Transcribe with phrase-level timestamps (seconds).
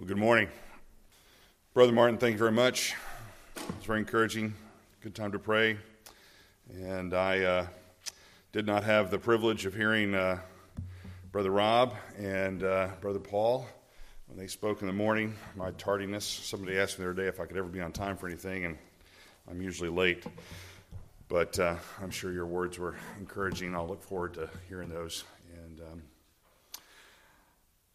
[0.00, 0.48] Well, good morning.
[1.74, 2.94] Brother Martin, thank you very much.
[3.54, 4.54] It's very encouraging.
[5.02, 5.76] Good time to pray.
[6.72, 7.66] And I uh,
[8.50, 10.38] did not have the privilege of hearing uh,
[11.32, 13.66] Brother Rob and uh, Brother Paul
[14.28, 15.34] when they spoke in the morning.
[15.54, 18.16] My tardiness, somebody asked me the other day if I could ever be on time
[18.16, 18.78] for anything, and
[19.50, 20.24] I'm usually late.
[21.28, 23.74] But uh, I'm sure your words were encouraging.
[23.74, 25.24] I'll look forward to hearing those.
[25.62, 26.02] And um,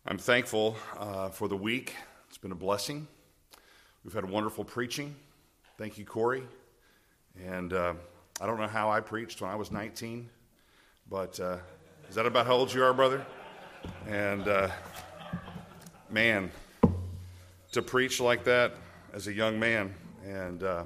[0.08, 1.96] I'm thankful uh, for the week.
[2.28, 3.08] It's been a blessing.
[4.04, 5.16] We've had wonderful preaching.
[5.80, 6.44] Thank you, Corey.
[7.44, 7.96] And uh,
[8.40, 10.30] I don't know how I preached when I was 19,
[11.10, 11.58] but uh,
[12.08, 13.26] is that about how old you are, brother?
[14.08, 14.70] And uh,
[16.12, 16.52] man,
[17.72, 18.76] to preach like that
[19.12, 19.92] as a young man,
[20.24, 20.84] and uh,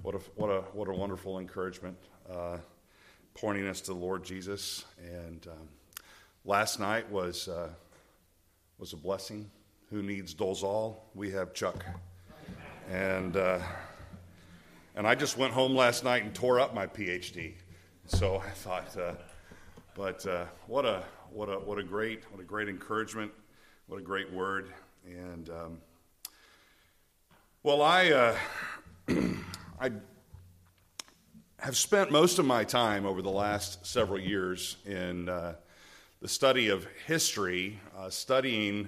[0.00, 1.98] what a what a what a wonderful encouragement,
[2.32, 2.56] uh,
[3.34, 4.86] pointing us to the Lord Jesus.
[4.98, 5.68] And um,
[6.46, 7.50] last night was
[8.80, 9.50] was a blessing.
[9.90, 10.96] Who needs Dolzall?
[11.14, 11.84] We have Chuck.
[12.90, 13.58] And, uh,
[14.96, 17.52] and I just went home last night and tore up my PhD.
[18.06, 19.12] So I thought, uh,
[19.94, 23.30] but uh, what, a, what, a, what, a great, what a great encouragement,
[23.86, 24.72] what a great word.
[25.04, 25.78] And um,
[27.62, 28.36] well, I, uh,
[29.78, 29.92] I
[31.58, 35.56] have spent most of my time over the last several years in uh,
[36.20, 38.86] the study of history, uh, studying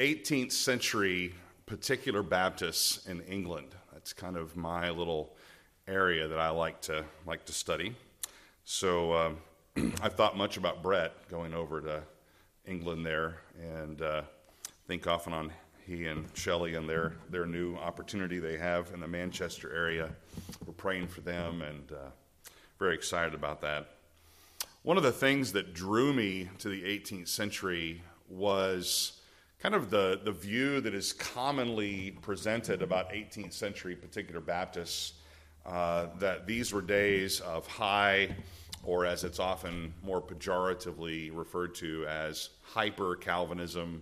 [0.00, 1.32] 18th century
[1.66, 3.68] particular Baptists in England.
[3.92, 5.36] That's kind of my little
[5.86, 7.94] area that I like to like to study.
[8.64, 9.30] So uh,
[10.02, 12.02] I've thought much about Brett going over to
[12.66, 14.22] England there, and uh,
[14.88, 15.52] think often on
[15.86, 20.10] he and Shelley and their their new opportunity they have in the Manchester area.
[20.66, 22.10] We're praying for them and uh,
[22.80, 23.97] very excited about that.
[24.88, 29.20] One of the things that drew me to the 18th century was
[29.60, 35.12] kind of the, the view that is commonly presented about 18th century particular Baptists
[35.66, 38.34] uh, that these were days of high,
[38.82, 44.00] or as it's often more pejoratively referred to as hyper Calvinism,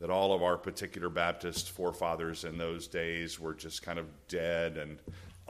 [0.00, 4.78] that all of our particular Baptist forefathers in those days were just kind of dead
[4.78, 4.96] and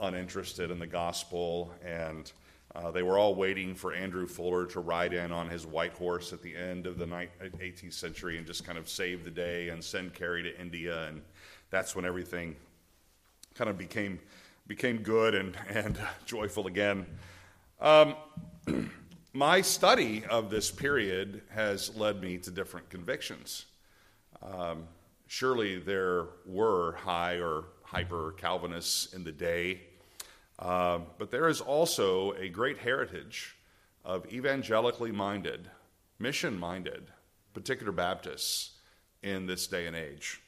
[0.01, 2.33] uninterested in the gospel and
[2.75, 6.33] uh, they were all waiting for Andrew Fuller to ride in on his white horse
[6.33, 9.83] at the end of the 18th century and just kind of save the day and
[9.83, 11.07] send Carey to India.
[11.07, 11.21] And
[11.69, 12.55] that's when everything
[13.53, 14.19] kind of became,
[14.65, 17.05] became good and, and joyful again.
[17.79, 18.15] Um,
[19.33, 23.65] my study of this period has led me to different convictions.
[24.41, 24.85] Um,
[25.27, 29.81] surely there were high or hyper Calvinists in the day
[30.59, 33.55] uh, but there is also a great heritage
[34.05, 35.69] of evangelically minded,
[36.19, 37.03] mission minded,
[37.53, 38.71] particular Baptists
[39.21, 40.41] in this day and age.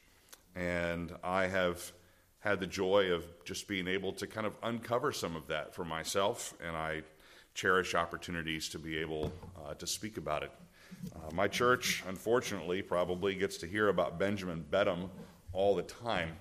[0.55, 1.91] And I have
[2.39, 5.83] had the joy of just being able to kind of uncover some of that for
[5.83, 7.01] myself, and I
[7.55, 9.31] cherish opportunities to be able
[9.65, 10.51] uh, to speak about it.
[11.15, 15.09] Uh, my church, unfortunately, probably gets to hear about Benjamin Beddome
[15.53, 16.33] all the time.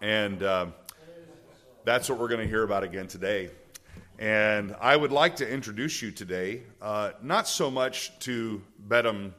[0.00, 0.66] And uh,
[1.84, 3.50] that's what we're going to hear about again today.
[4.18, 9.32] And I would like to introduce you today, uh, not so much to Beddome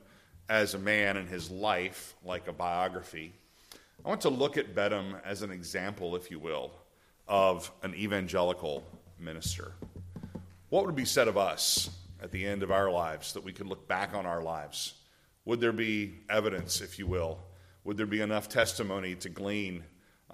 [0.48, 3.34] as a man and his life, like a biography.
[4.04, 6.72] I want to look at Beddome as an example, if you will,
[7.28, 8.86] of an evangelical
[9.20, 9.72] minister.
[10.70, 11.90] What would be said of us
[12.22, 14.94] at the end of our lives that we could look back on our lives?
[15.46, 17.40] Would there be evidence, if you will?
[17.86, 19.84] Would there be enough testimony to glean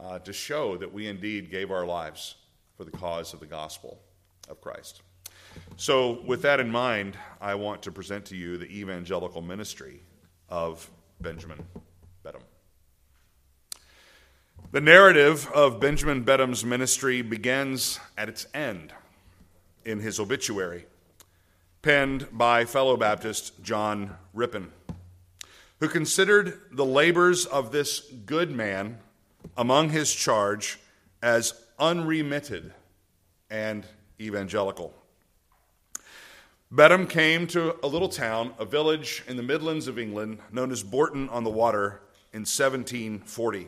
[0.03, 2.35] uh, to show that we indeed gave our lives
[2.75, 3.99] for the cause of the gospel
[4.49, 5.01] of Christ.
[5.77, 10.01] So, with that in mind, I want to present to you the evangelical ministry
[10.49, 10.89] of
[11.19, 11.63] Benjamin
[12.23, 12.43] Beddome.
[14.71, 18.93] The narrative of Benjamin Beddome's ministry begins at its end
[19.83, 20.85] in his obituary,
[21.81, 24.71] penned by fellow Baptist John Rippon,
[25.79, 28.99] who considered the labors of this good man
[29.57, 30.79] among his charge
[31.21, 32.73] as unremitted
[33.49, 33.85] and
[34.19, 34.93] evangelical.
[36.73, 40.83] Beddome came to a little town, a village in the Midlands of England known as
[40.83, 42.01] Bourton on the Water
[42.31, 43.67] in 1740.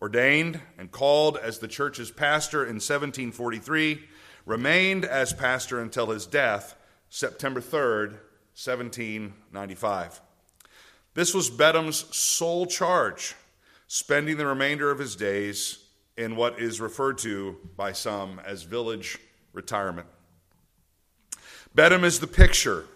[0.00, 4.02] Ordained and called as the church's pastor in 1743,
[4.46, 6.76] remained as pastor until his death,
[7.08, 8.10] September 3rd,
[8.54, 10.20] 1795.
[11.14, 13.34] This was Beddome's sole charge
[13.94, 15.78] spending the remainder of his days
[16.16, 19.20] in what is referred to by some as village
[19.52, 20.08] retirement.
[21.76, 22.86] Beddome is the picture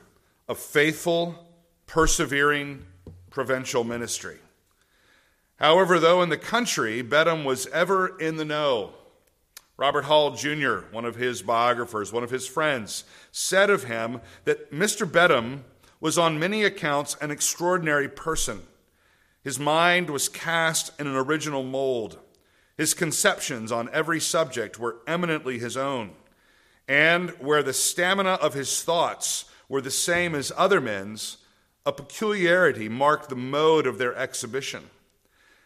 [0.49, 1.47] of faithful,
[1.87, 2.85] persevering
[3.31, 4.39] provincial ministry.
[5.61, 8.93] However, though in the country, Beddome was ever in the know.
[9.77, 14.73] Robert Hall Jr., one of his biographers, one of his friends, said of him that
[14.73, 15.09] Mr.
[15.09, 15.61] Beddome
[16.01, 18.63] was on many accounts an extraordinary person.
[19.45, 22.19] His mind was cast in an original mold.
[22.77, 26.13] His conceptions on every subject were eminently his own.
[26.87, 31.39] And where the stamina of his thoughts were the same as other men's,
[31.85, 34.91] a peculiarity marked the mode of their exhibition.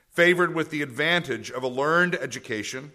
[0.09, 2.93] Favored with the advantage of a learned education,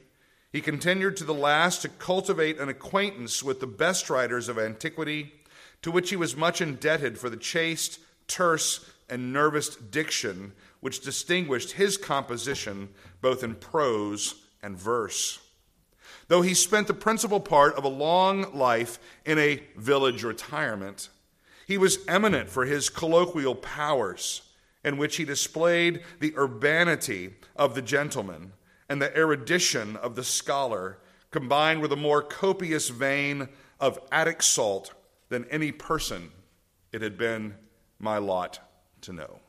[0.52, 5.34] he continued to the last to cultivate an acquaintance with the best writers of antiquity,
[5.82, 10.54] to which he was much indebted for the chaste, terse, and nervous diction
[10.88, 12.88] which distinguished his composition
[13.19, 15.38] both in prose and verse.
[16.30, 21.10] Though he spent the principal part of a long life in a village retirement,
[21.66, 24.44] he was eminent for his colloquial powers,
[24.81, 28.54] in which he displayed the urbanity of the gentleman
[28.88, 31.00] and the erudition of the scholar,
[31.31, 33.50] combined with a more copious vein
[33.81, 34.94] of Attic salt
[35.28, 36.31] than any person
[36.94, 37.56] it had been
[38.00, 38.60] my lot
[39.01, 39.42] to know.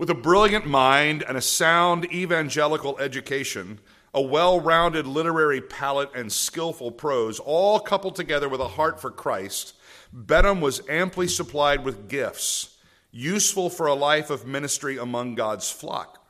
[0.00, 3.80] With a brilliant mind and a sound evangelical education,
[4.14, 9.10] a well rounded literary palate, and skillful prose, all coupled together with a heart for
[9.10, 9.74] Christ,
[10.16, 12.78] Beddome was amply supplied with gifts,
[13.10, 16.26] useful for a life of ministry among God's flock.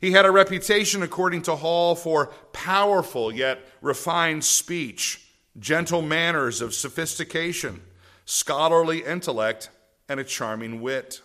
[0.00, 6.72] He had a reputation, according to Hall, for powerful yet refined speech, gentle manners of
[6.72, 7.82] sophistication,
[8.24, 9.68] scholarly intellect,
[10.08, 11.20] and a charming wit.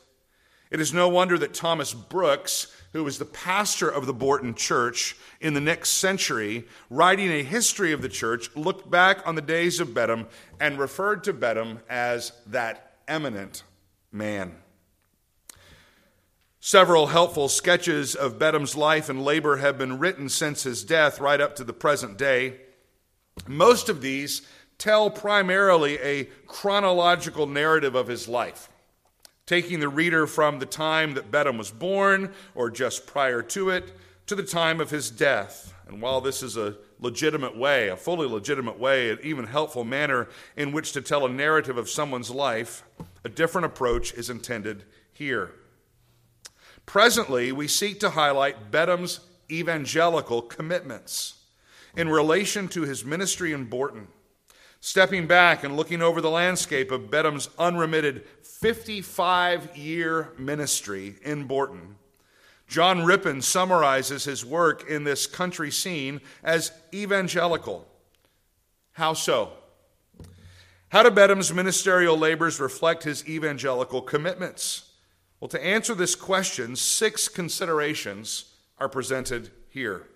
[0.74, 5.16] It is no wonder that Thomas Brooks, who was the pastor of the Bourton Church
[5.40, 9.80] in the next century, writing a history of the church, looked back on the days
[9.80, 10.26] of Beddome
[10.60, 13.62] and referred to Beddome as that eminent
[14.12, 14.56] man.
[16.60, 21.40] Several helpful sketches of Beddome's life and labor have been written since his death, right
[21.40, 22.62] up to the present day.
[23.46, 24.42] Most of these
[24.80, 28.70] tell primarily a chronological narrative of his life
[29.46, 33.92] taking the reader from the time that Beddome was born or just prior to it
[34.28, 35.74] to the time of his death.
[35.88, 40.30] And while this is a legitimate way, a fully legitimate way, an even helpful manner
[40.56, 42.84] in which to tell a narrative of someone's life,
[43.26, 45.52] a different approach is intended here.
[46.86, 49.20] Presently, we seek to highlight Beddome's
[49.52, 51.44] evangelical commitments
[51.96, 54.08] in relation to his ministry in Bourton.
[54.80, 58.26] Stepping back and looking over the landscape of Beddome's unremitted
[58.64, 61.98] 55 year ministry in Bourton,
[62.66, 67.86] John Rippon summarizes his work in this country scene as evangelical.
[68.94, 69.52] How so?
[70.88, 74.92] How do Beddome's ministerial labors reflect his evangelical commitments?
[75.42, 78.46] Well, to answer this question, six considerations
[78.78, 80.08] are presented here.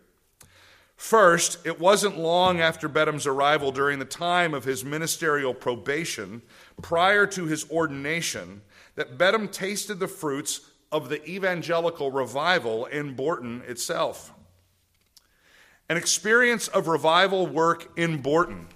[0.98, 6.42] First, it wasn't long after Beddome's arrival during the time of his ministerial probation,
[6.82, 8.62] prior to his ordination,
[8.96, 14.34] that Beddome tasted the fruits of the evangelical revival in Bourton itself.
[15.90, 18.68] An experience of revival work in Bourton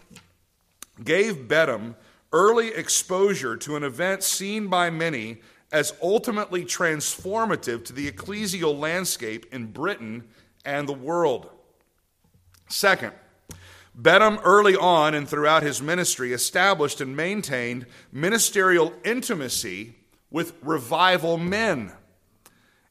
[1.04, 1.96] gave Beddome
[2.32, 9.46] early exposure to an event seen by many as ultimately transformative to the ecclesial landscape
[9.52, 10.24] in Britain
[10.66, 11.50] and the world.
[12.68, 13.14] Second,
[14.00, 19.96] Beddome early on and throughout his ministry established and maintained ministerial intimacy
[20.30, 21.92] with revival men.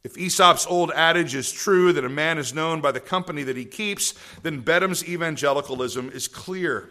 [0.05, 3.57] If Aesop's old adage is true that a man is known by the company that
[3.57, 6.91] he keeps, then Beddome's evangelicalism is clear.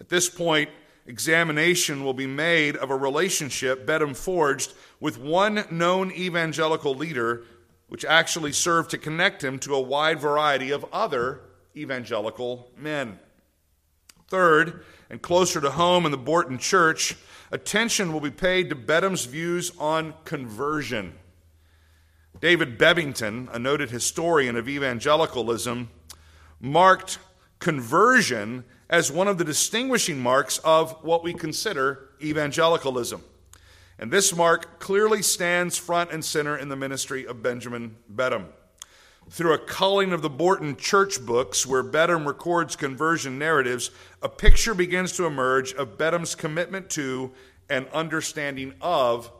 [0.00, 0.70] At this point,
[1.06, 7.44] examination will be made of a relationship Beddome forged with one known evangelical leader,
[7.88, 11.40] which actually served to connect him to a wide variety of other
[11.76, 13.18] evangelical men.
[14.28, 17.16] Third, and closer to home in the Bourton Church,
[17.52, 21.14] attention will be paid to Beddome's views on conversion.
[22.40, 25.88] David Bebbington, a noted historian of evangelicalism,
[26.60, 27.18] marked
[27.58, 33.22] conversion as one of the distinguishing marks of what we consider evangelicalism.
[33.98, 38.48] And this mark clearly stands front and center in the ministry of Benjamin Beddome.
[39.28, 43.90] Through a culling of the Bourton church books, where Beddome records conversion narratives,
[44.22, 47.32] a picture begins to emerge of Beddome's commitment to
[47.68, 49.30] and understanding of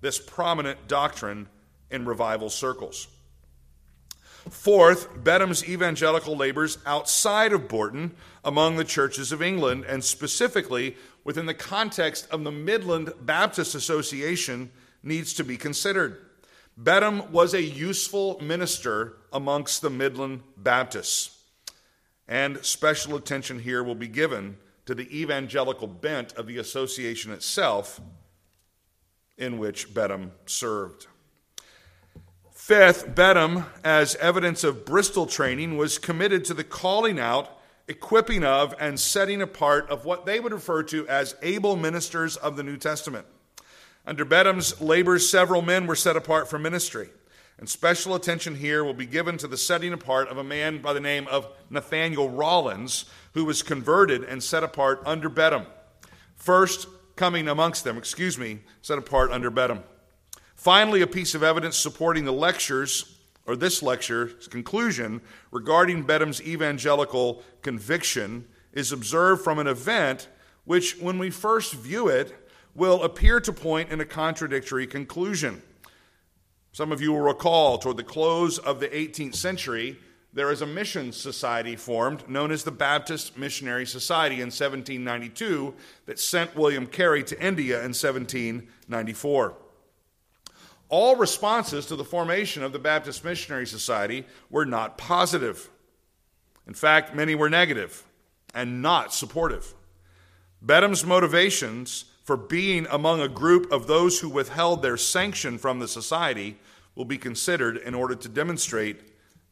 [0.00, 1.48] this prominent doctrine
[1.90, 3.06] in revival circles.
[4.50, 11.46] Fourth, Beddome's evangelical labors outside of Bourton among the churches of England, and specifically within
[11.46, 14.70] the context of the Midland Baptist Association,
[15.02, 16.18] needs to be considered.
[16.80, 21.42] Beddome was a useful minister amongst the Midland Baptists.
[22.26, 28.00] And special attention here will be given to the evangelical bent of the association itself
[29.36, 31.06] in which Beddome served.
[32.50, 38.74] Fifth, Beddome, as evidence of Bristol training, was committed to the calling out, equipping of,
[38.80, 42.78] and setting apart of what they would refer to as able ministers of the New
[42.78, 43.26] Testament.
[44.06, 47.10] Under Beddome's labors, several men were set apart for ministry.
[47.58, 50.92] And special attention here will be given to the setting apart of a man by
[50.92, 55.66] the name of Nathaniel Rollins, who was converted and set apart under Beddome.
[56.34, 56.86] First
[57.16, 59.82] coming amongst them, excuse me, set apart under Beddome.
[60.54, 67.42] Finally, a piece of evidence supporting the lectures, or this lecture's conclusion regarding Beddome's evangelical
[67.62, 70.28] conviction is observed from an event
[70.64, 72.34] which, when we first view it,
[72.74, 75.62] will appear to point in a contradictory conclusion.
[76.76, 79.96] Some of you will recall toward the close of the 18th century,
[80.34, 86.18] there is a mission society formed known as the Baptist Missionary Society in 1792 that
[86.18, 89.54] sent William Carey to India in 1794.
[90.90, 95.70] All responses to the formation of the Baptist Missionary Society were not positive.
[96.66, 98.04] In fact, many were negative
[98.54, 99.72] and not supportive.
[100.60, 105.88] Beddome's motivations for being among a group of those who withheld their sanction from the
[105.88, 106.58] society
[106.96, 109.00] will be considered in order to demonstrate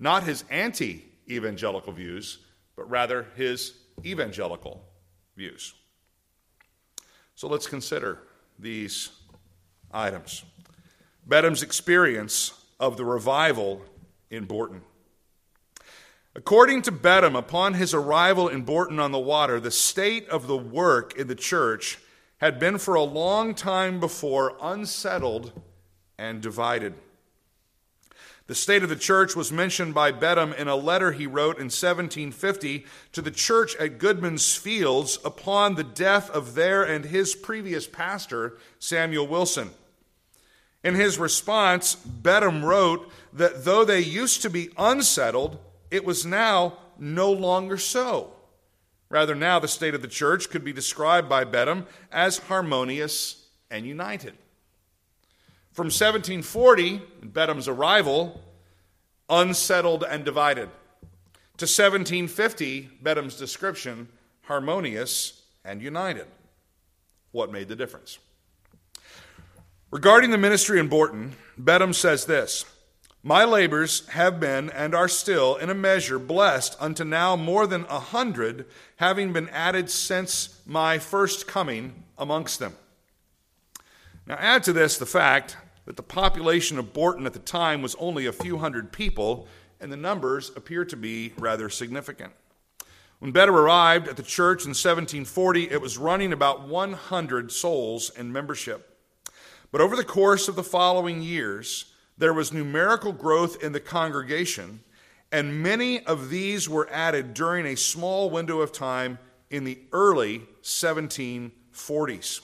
[0.01, 2.39] not his anti evangelical views,
[2.75, 3.75] but rather his
[4.05, 4.83] evangelical
[5.37, 5.75] views.
[7.37, 8.19] So let's consider
[8.59, 9.11] these
[9.93, 10.45] items.
[11.29, 13.83] Beddome's experience of the revival
[14.31, 14.83] in Bourton.
[16.37, 20.57] According to Beddome, upon his arrival in Bourton on the Water, the state of the
[20.57, 21.99] work in the church
[22.39, 25.53] had been for a long time before unsettled
[26.19, 26.95] and divided.
[28.47, 31.65] The state of the church was mentioned by Beddome in a letter he wrote in
[31.65, 37.87] 1750 to the church at Goodman's Fields upon the death of their and his previous
[37.87, 39.71] pastor, Samuel Wilson.
[40.83, 45.59] In his response, Beddome wrote that though they used to be unsettled,
[45.91, 48.35] it was now no longer so.
[49.09, 53.87] Rather, now the state of the church could be described by Beddome as harmonious and
[53.87, 54.35] united.
[55.75, 58.41] From 1740, Beddome's arrival,
[59.29, 60.69] unsettled and divided,
[61.57, 64.07] to 1750, Beddome's description,
[64.43, 66.29] harmonious and united.
[67.33, 68.21] What made the difference?
[69.91, 72.65] Regarding the ministry in Bourton, Beddome says this
[73.25, 77.85] my labors have been and are still, in a measure, blessed unto now more than
[77.87, 78.67] a hundred,
[78.97, 82.77] having been added since my first coming amongst them.
[84.27, 87.95] Now, add to this the fact that the population of Bourton at the time was
[87.97, 89.47] only a few hundred people,
[89.81, 92.33] and the numbers appear to be rather significant.
[93.19, 98.33] When Beddome arrived at the church in 1740, it was running about 100 souls in
[98.33, 98.99] membership.
[99.71, 101.87] But over the course of the following years,
[102.17, 104.81] there was numerical growth in the congregation,
[105.33, 109.19] and many of these were added during a small window of time
[109.51, 112.41] in the early 1740s.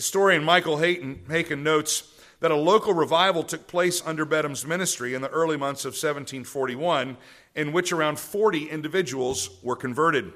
[0.00, 5.28] Historian Michael Haykin notes that a local revival took place under Beddome's ministry in the
[5.28, 7.18] early months of 1741,
[7.54, 10.32] in which around 40 individuals were converted.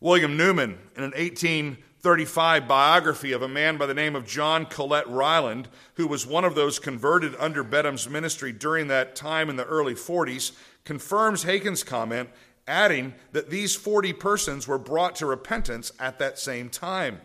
[0.00, 5.06] William Newman, in an 1835 biography of a man by the name of John Collett
[5.06, 9.66] Ryland, who was one of those converted under Beddome's ministry during that time in the
[9.66, 10.52] early 40s,
[10.86, 12.30] confirms Haykin's comment,
[12.66, 17.20] adding that these 40 persons were brought to repentance at that same time.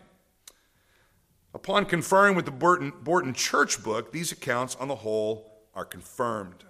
[1.56, 6.66] Upon conferring with the Bourton, Bourton Church book, these accounts on the whole are confirmed.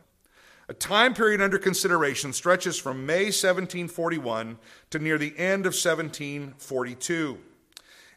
[0.70, 4.58] A time period under consideration stretches from May 1741
[4.92, 7.40] to near the end of 1742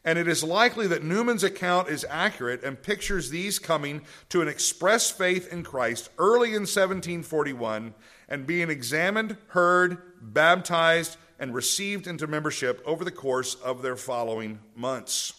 [0.05, 4.47] and it is likely that Newman's account is accurate and pictures these coming to an
[4.47, 7.93] express faith in Christ early in 1741
[8.27, 14.59] and being examined, heard, baptized, and received into membership over the course of their following
[14.75, 15.38] months.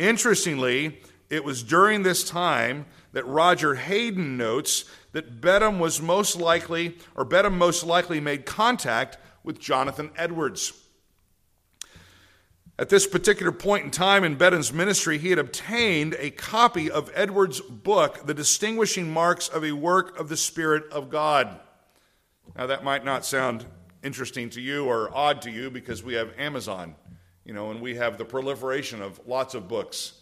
[0.00, 6.96] Interestingly, it was during this time that Roger Hayden notes that Beddome was most likely,
[7.14, 10.72] or Beddome most likely made contact with Jonathan Edwards.
[12.78, 17.10] At this particular point in time in Beddome's ministry, he had obtained a copy of
[17.14, 21.60] Edwards' book, The Distinguishing Marks of a Work of the Spirit of God.
[22.56, 23.66] Now, that might not sound
[24.02, 26.94] interesting to you or odd to you because we have Amazon,
[27.44, 30.14] you know, and we have the proliferation of lots of books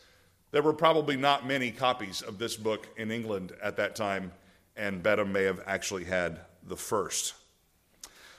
[0.51, 4.33] There were probably not many copies of this book in England at that time,
[4.77, 7.35] and Beddome may have actually had the first.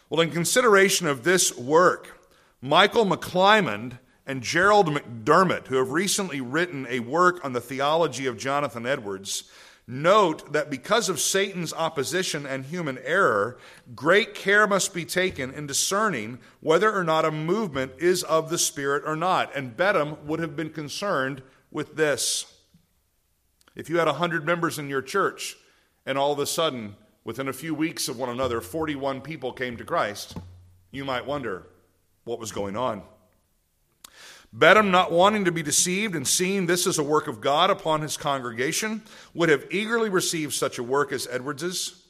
[0.10, 2.20] Well, in consideration of this work,
[2.62, 8.38] Michael McClymond and Gerald McDermott, who have recently written a work on the theology of
[8.38, 9.44] Jonathan Edwards,
[9.90, 13.58] note that because of Satan's opposition and human error,
[13.96, 18.58] great care must be taken in discerning whether or not a movement is of the
[18.60, 19.54] Spirit or not.
[19.56, 21.42] And Beddome would have been concerned
[21.72, 22.54] with this.
[23.76, 25.58] If you had 100 members in your church,
[26.06, 29.76] and all of a sudden, within a few weeks of one another, 41 people came
[29.78, 30.38] to Christ,
[30.92, 31.66] you might wonder
[32.26, 33.02] what was going on.
[34.56, 38.02] Beddome, not wanting to be deceived and seeing this as a work of God upon
[38.02, 39.04] his congregation,
[39.34, 42.04] would have eagerly received such a work as Edwards's.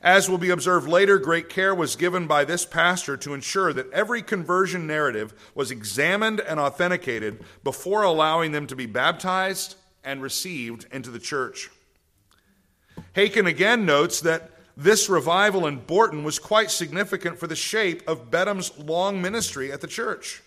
[0.00, 3.90] As will be observed later, great care was given by this pastor to ensure that
[3.92, 10.86] every conversion narrative was examined and authenticated before allowing them to be baptized and received
[10.92, 11.68] into the church.
[13.14, 18.30] Haykin again notes that this revival in Bourton was quite significant for the shape of
[18.30, 20.42] Beddome's long ministry at the church.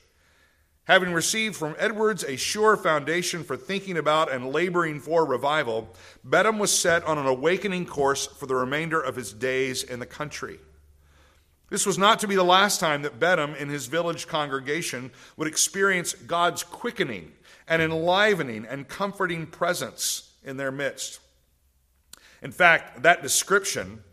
[0.85, 5.93] Having received from Edwards a sure foundation for thinking about and laboring for revival,
[6.27, 10.05] Beddome was set on an awakening course for the remainder of his days in the
[10.05, 10.59] country.
[11.69, 15.47] This was not to be the last time that Beddome in his village congregation would
[15.47, 17.31] experience God's quickening
[17.67, 21.19] and enlivening and comforting presence in their midst.
[22.41, 24.03] In fact, that description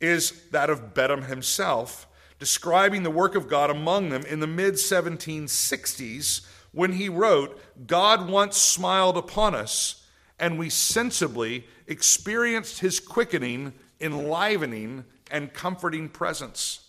[0.00, 2.06] is that of Beddome himself
[2.38, 8.28] describing the work of God among them in the mid 1760s when he wrote, God
[8.28, 10.06] once smiled upon us,
[10.38, 16.82] and we sensibly experienced his quickening, enlivening, and comforting presence.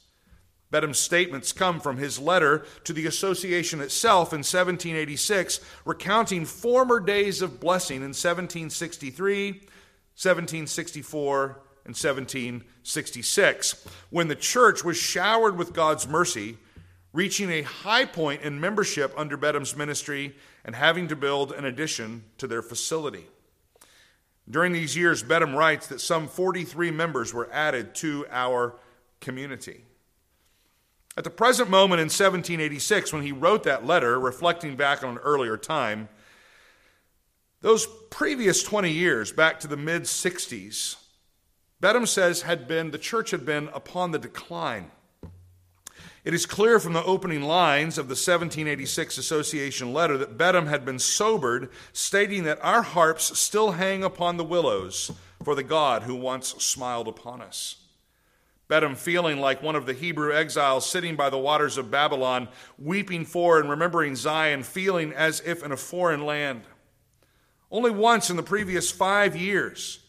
[0.70, 7.42] Beddome's statements come from his letter to the association itself in 1786, recounting former days
[7.42, 16.58] of blessing in 1763, 1764, in 1766, when the church was showered with God's mercy,
[17.14, 22.24] reaching a high point in membership under Beddome's ministry and having to build an addition
[22.38, 23.26] to their facility.
[24.50, 28.76] During these years, Beddome writes that some 43 members were added to our
[29.20, 29.84] community.
[31.18, 35.18] At the present moment in 1786, when he wrote that letter, reflecting back on an
[35.18, 36.10] earlier time,
[37.62, 40.98] those previous 20 years, back to the mid 60s,
[41.82, 44.92] Beddome says had been the church had been upon the decline.
[46.24, 50.84] It is clear from the opening lines of the 1786 association letter that Beddome had
[50.84, 55.12] been sobered, stating that our harps still hang upon the willows
[55.44, 57.78] for the God who once smiled upon us.
[58.68, 63.24] Beddome, feeling like one of the Hebrew exiles sitting by the waters of Babylon, weeping
[63.24, 66.64] for and remembering Zion, feeling as if in a foreign land.
[67.72, 70.00] Only once in the previous five years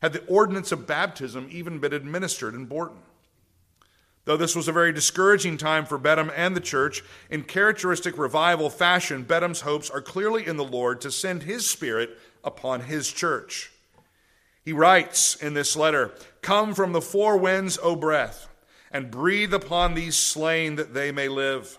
[0.00, 2.98] had the ordinance of baptism even been administered in Bourton.
[4.24, 8.68] Though this was a very discouraging time for Beddome and the church, in characteristic revival
[8.68, 12.10] fashion, Beddome's hopes are clearly in the Lord to send his Spirit
[12.44, 13.72] upon his church.
[14.62, 18.48] He writes in this letter Come from the four winds, O breath,
[18.92, 21.78] and breathe upon these slain that they may live.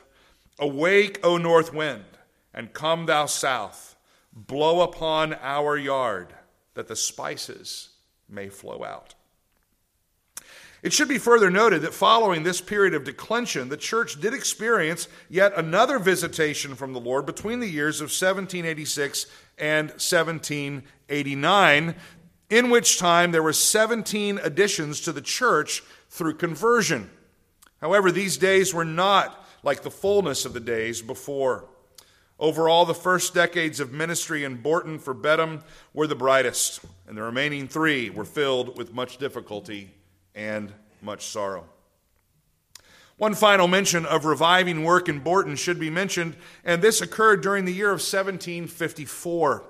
[0.58, 2.06] Awake, O north wind,
[2.52, 3.96] and come, thou south.
[4.34, 6.34] Blow upon our yard,
[6.74, 7.90] that the spices
[8.30, 9.16] may flow out.
[10.82, 15.10] It should be further noted that following this period of declension, the church did experience
[15.30, 19.26] yet another visitation from the Lord between the years of 1786
[19.58, 21.96] and 1789,
[22.50, 27.10] in which time there were 17 additions to the church through conversion.
[27.82, 31.66] However, these days were not like the fullness of the days before.
[32.40, 35.62] Overall, the first decades of ministry in Bourton for Beddome
[35.94, 39.90] were the brightest, and the remaining three were filled with much difficulty
[40.36, 41.66] and much sorrow.
[43.18, 47.66] One final mention of reviving work in Bourton should be mentioned, and this occurred during
[47.66, 49.64] the year of 1754.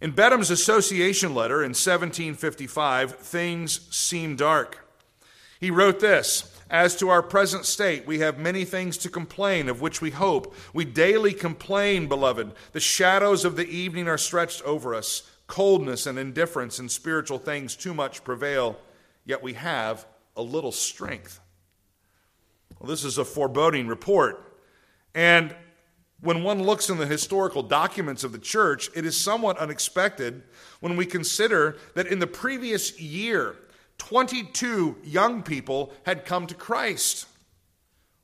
[0.00, 4.88] In Beddome's association letter in 1755, things seem dark.
[5.58, 9.82] He wrote this as to our present state, we have many things to complain, of
[9.82, 10.54] which we hope.
[10.72, 12.52] We daily complain, beloved.
[12.72, 15.30] The shadows of the evening are stretched over us.
[15.46, 18.78] Coldness and indifference in spiritual things too much prevail,
[19.24, 21.40] yet we have a little strength.
[22.78, 24.58] Well, this is a foreboding report.
[25.14, 25.54] And
[26.20, 30.42] when one looks in the historical documents of the church, it is somewhat unexpected
[30.80, 33.56] when we consider that in the previous year,
[33.98, 37.26] 22 young people had come to Christ.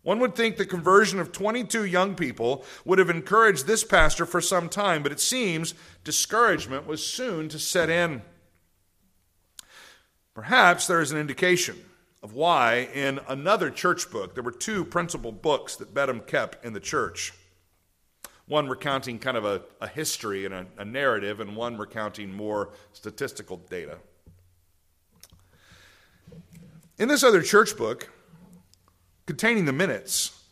[0.08, 4.40] One would think the conversion of 22 young people would have encouraged this pastor for
[4.40, 8.22] some time, but it seems discouragement was soon to set in.
[10.32, 11.76] Perhaps there is an indication
[12.22, 16.72] of why, in another church book, there were two principal books that Beddome kept in
[16.72, 17.34] the church
[18.46, 22.70] one recounting kind of a, a history and a, a narrative, and one recounting more
[22.94, 23.98] statistical data.
[26.96, 28.08] In this other church book,
[29.28, 30.42] containing the minutes,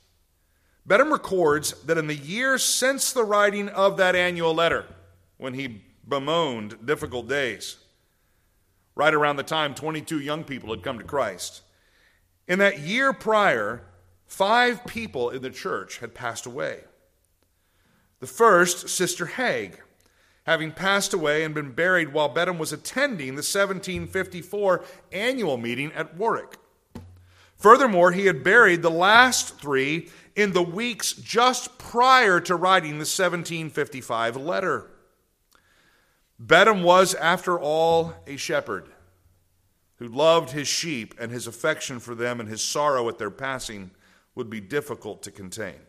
[0.86, 4.84] Beddome records that in the years since the writing of that annual letter,
[5.38, 7.78] when he bemoaned difficult days,
[8.94, 11.62] right around the time 22 young people had come to Christ,
[12.46, 13.80] in that year prior,
[14.26, 16.80] five people in the church had passed away.
[18.20, 19.80] The first, Sister Haig,
[20.44, 26.14] having passed away and been buried while Beddome was attending the 1754 annual meeting at
[26.14, 26.58] Warwick.
[27.56, 33.06] Furthermore, he had buried the last three in the weeks just prior to writing the
[33.06, 34.90] 1755 letter.
[36.44, 38.90] Beddome was, after all, a shepherd
[39.96, 43.90] who loved his sheep, and his affection for them and his sorrow at their passing
[44.34, 45.80] would be difficult to contain.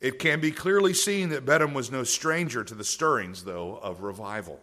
[0.00, 4.02] It can be clearly seen that Beddome was no stranger to the stirrings, though, of
[4.02, 4.60] revival.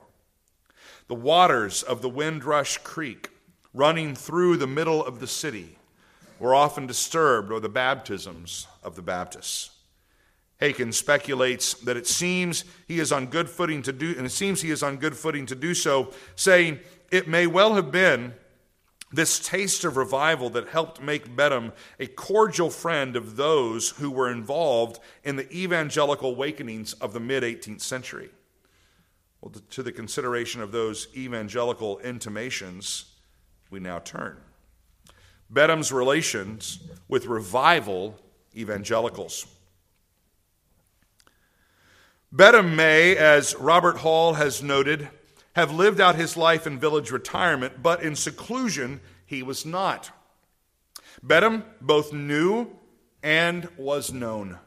[1.07, 3.30] The waters of the Windrush Creek
[3.73, 5.77] running through the middle of the city
[6.39, 9.69] were often disturbed by the baptisms of the Baptists.
[10.59, 14.61] Haykin speculates that it seems he is on good footing to do, and it seems
[14.61, 16.79] he is on good footing to do so, saying,
[17.11, 18.33] It may well have been
[19.11, 24.31] this taste of revival that helped make Beddome a cordial friend of those who were
[24.31, 28.29] involved in the evangelical awakenings of the mid 18th century.
[29.41, 33.10] Well, to the consideration of those evangelical intimations,
[33.71, 34.37] we now turn.
[35.51, 38.19] Beddome's relations with revival
[38.55, 39.47] evangelicals.
[42.33, 45.09] Beddome may, as Robert Hall has noted,
[45.55, 50.11] have lived out his life in village retirement, but in seclusion he was not.
[51.25, 52.67] Beddome both knew
[53.21, 54.59] and was known.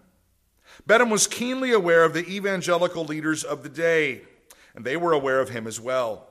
[0.86, 4.22] Beddome was keenly aware of the evangelical leaders of the day,
[4.74, 6.28] and they were aware of him as well.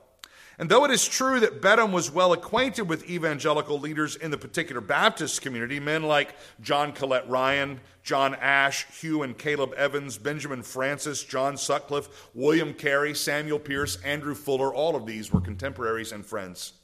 [0.58, 4.38] And though it is true that Beddome was well acquainted with evangelical leaders in the
[4.38, 10.62] particular Baptist community, men like John Collett Ryland, John Ash, Hugh and Caleb Evans, Benjamin
[10.62, 16.24] Francis, John Sutcliffe, William Carey, Samuel Pearce, Andrew Fuller, all of these were contemporaries and
[16.24, 16.74] friends.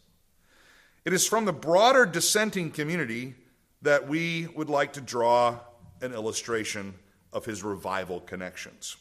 [1.05, 3.35] It is from the broader dissenting community
[3.83, 5.61] that we would like to draw
[6.01, 6.95] an illustration
[7.33, 8.97] of his revival connections.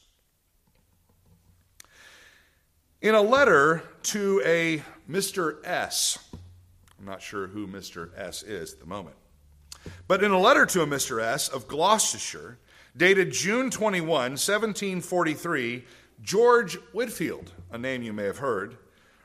[3.01, 5.65] In a letter to a Mr.
[5.65, 6.19] S,
[6.99, 8.09] I'm not sure who Mr.
[8.17, 9.15] S is at the moment,
[10.09, 11.23] but in a letter to a Mr.
[11.23, 12.57] S of Gloucestershire,
[12.97, 15.85] dated June 21, 1743,
[16.21, 18.75] George Whitefield, a name you may have heard,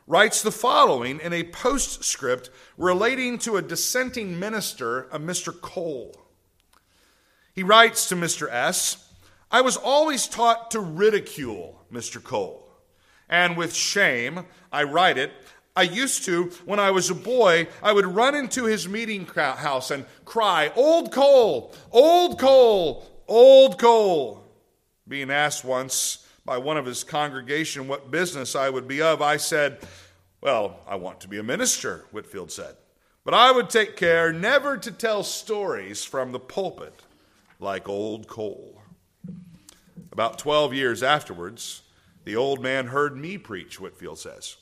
[0.07, 5.53] writes the following in a postscript relating to a dissenting minister, a Mr.
[5.53, 6.15] Cole.
[7.53, 8.49] He writes to Mr.
[8.49, 9.09] S
[9.51, 12.23] I was always taught to ridicule Mr.
[12.23, 12.64] Cole
[13.29, 15.33] and with shame, I write it.
[15.77, 19.91] I used to, when I was a boy, I would run into his meeting house
[19.91, 24.45] and cry, Old Cole, Old Cole, Old Cole.
[25.09, 29.37] Being asked once by one of his congregation what business I would be of, I
[29.37, 29.79] said,
[30.41, 32.77] Well, I want to be a minister, Whitefield said.
[33.25, 37.01] But I would take care never to tell stories from the pulpit
[37.59, 38.81] like Old Cole.
[40.13, 41.83] About 12 years afterwards,
[42.25, 44.57] the old man heard me preach, Whitefield says,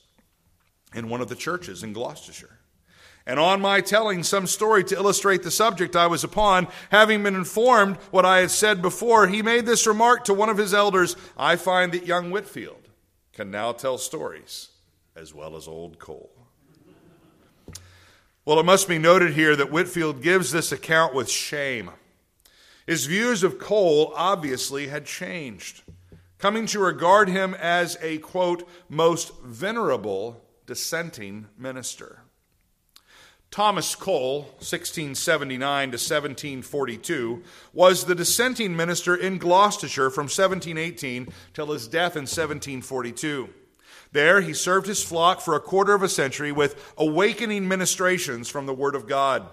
[0.95, 2.59] in one of the churches in Gloucestershire.
[3.25, 7.37] And on my telling some story to illustrate the subject I was upon, having been
[7.37, 11.15] informed what I had said before, he made this remark to one of his elders
[11.37, 12.89] I find that young Whitefield
[13.33, 14.71] can now tell stories
[15.15, 16.33] as well as old Cole.
[18.45, 21.93] Well, it must be noted here that Whitefield gives this account with shame.
[22.89, 25.83] His views of Cole obviously had changed
[26.43, 32.25] coming to regard him as a, quote, most venerable dissenting minister.
[33.53, 41.87] Thomas Cole, 1679 to 1742, was the dissenting minister in Gloucestershire from 1718 till his
[41.87, 43.49] death in 1742.
[44.11, 48.67] There, he served his flock for a quarter of a century with awakening ministrations from
[48.67, 49.49] the Word of God.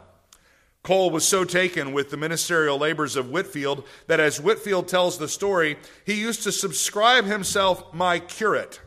[0.83, 5.27] Cole was so taken with the ministerial labors of Whitefield that, as Whitefield tells the
[5.27, 8.79] story, he used to subscribe himself my curate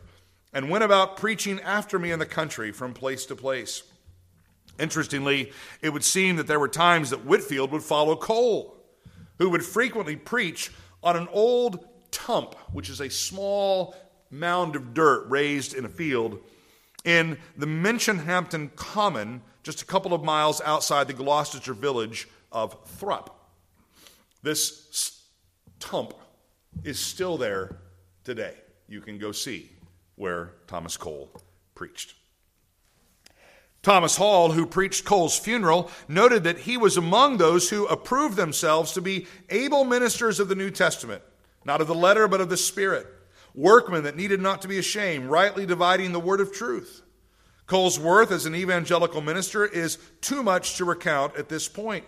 [0.53, 3.83] and went about preaching after me in the country from place to place.
[4.79, 5.51] Interestingly,
[5.81, 8.75] it would seem that there were times that Whitefield would follow Cole,
[9.37, 10.71] who would frequently preach
[11.03, 13.95] on an old tump, which is a small
[14.31, 16.39] mound of dirt raised in a field,
[17.05, 23.29] in the Minchinhampton Common, just a couple of miles outside the Gloucestershire village of Thrupp.
[24.43, 25.21] This
[25.79, 26.13] tump
[26.83, 27.77] is still there
[28.23, 28.55] today.
[28.87, 29.71] You can go see
[30.15, 31.31] where Thomas Cole
[31.75, 32.15] preached.
[33.81, 38.93] Thomas Hall, who preached Cole's funeral, noted that he was among those who approved themselves
[38.93, 41.21] to be able ministers of the New Testament,
[41.65, 43.05] not of the letter, but of the Spirit,
[43.53, 47.02] workmen that needed not to be ashamed, rightly dividing the word of truth.
[47.65, 52.05] Cole's worth as an evangelical minister is too much to recount at this point.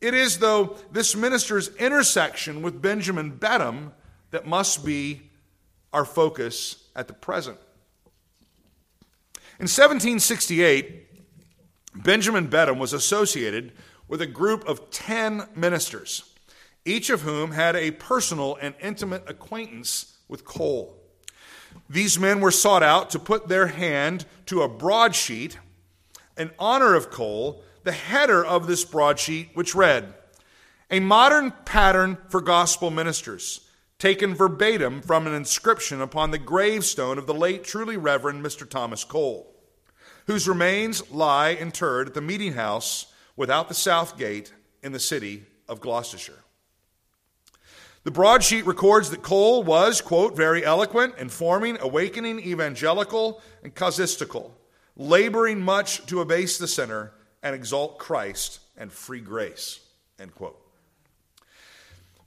[0.00, 3.92] It is, though, this minister's intersection with Benjamin Beddome
[4.30, 5.30] that must be
[5.92, 7.58] our focus at the present.
[9.58, 11.06] In 1768,
[11.94, 13.72] Benjamin Beddome was associated
[14.08, 16.34] with a group of 10 ministers,
[16.84, 20.99] each of whom had a personal and intimate acquaintance with Cole.
[21.88, 25.58] These men were sought out to put their hand to a broadsheet
[26.36, 30.14] in honor of Cole, the header of this broadsheet, which read,
[30.90, 37.26] A modern pattern for gospel ministers taken verbatim from an inscription upon the gravestone of
[37.26, 38.68] the late truly Reverend Mr.
[38.68, 39.54] Thomas Cole,
[40.26, 45.44] whose remains lie interred at the meeting house without the south gate in the city
[45.68, 46.39] of Gloucestershire.
[48.02, 54.52] The broadsheet records that Cole was, quote, very eloquent, informing, awakening, evangelical, and casuistical,
[54.96, 59.80] laboring much to abase the sinner and exalt Christ and free grace,
[60.18, 60.58] end quote.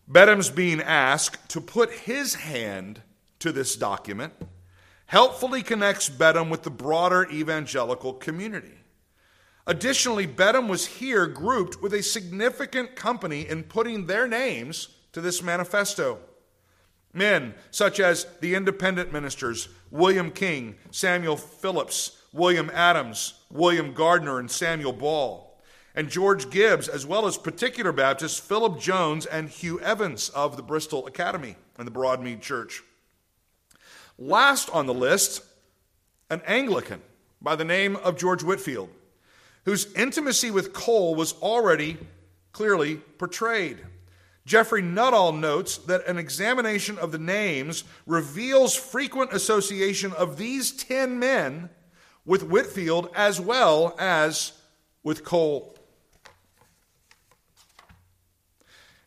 [0.10, 3.02] Beddome's being asked to put his hand
[3.40, 4.34] to this document
[5.08, 8.80] helpfully connects Beddome with the broader evangelical community.
[9.66, 15.41] Additionally, Beddome was here grouped with a significant company in putting their names to this
[15.41, 16.19] manifesto.
[17.13, 24.49] Men such as the independent ministers William King, Samuel Phillips, William Adams, William Gardner, and
[24.49, 25.54] Samuel Ball
[25.95, 30.63] and George Gibbs, as well as particular Baptists Philip Jones and Hugh Evans of the
[30.63, 32.82] Bristol Academy and the Broadmead Church.
[34.17, 35.43] Last on the list,
[36.30, 37.02] an Anglican
[37.41, 38.89] by the name of George Whitefield,
[39.65, 41.97] whose intimacy with Cole was already
[42.52, 43.80] clearly portrayed.
[44.45, 51.17] Geoffrey Nuttall notes that an examination of the names reveals frequent association of these 10
[51.17, 51.69] men
[52.25, 54.53] with Whitefield as well as
[55.03, 55.73] with Cole.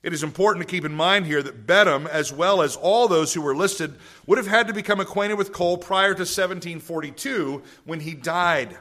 [0.03, 3.35] It is important to keep in mind here that Beddome, as well as all those
[3.35, 3.97] who were listed,
[4.27, 8.79] would have had to become acquainted with Cole prior to 1742 when he died.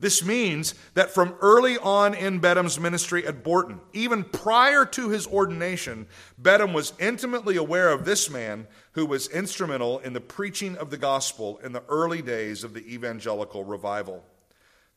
[0.00, 5.26] This means that from early on in Beddome's ministry at Bourton, even prior to his
[5.26, 6.06] ordination,
[6.40, 10.98] Beddome was intimately aware of this man who was instrumental in the preaching of the
[10.98, 14.24] gospel in the early days of the evangelical revival.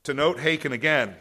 [0.03, 1.15] To note Haykin again,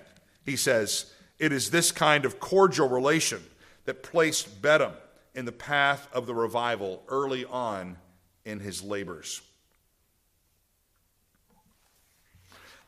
[0.45, 3.43] he says, It is this kind of cordial relation
[3.87, 4.93] that placed Beddome
[5.35, 7.97] in the path of the revival early on
[8.45, 9.41] in his labors.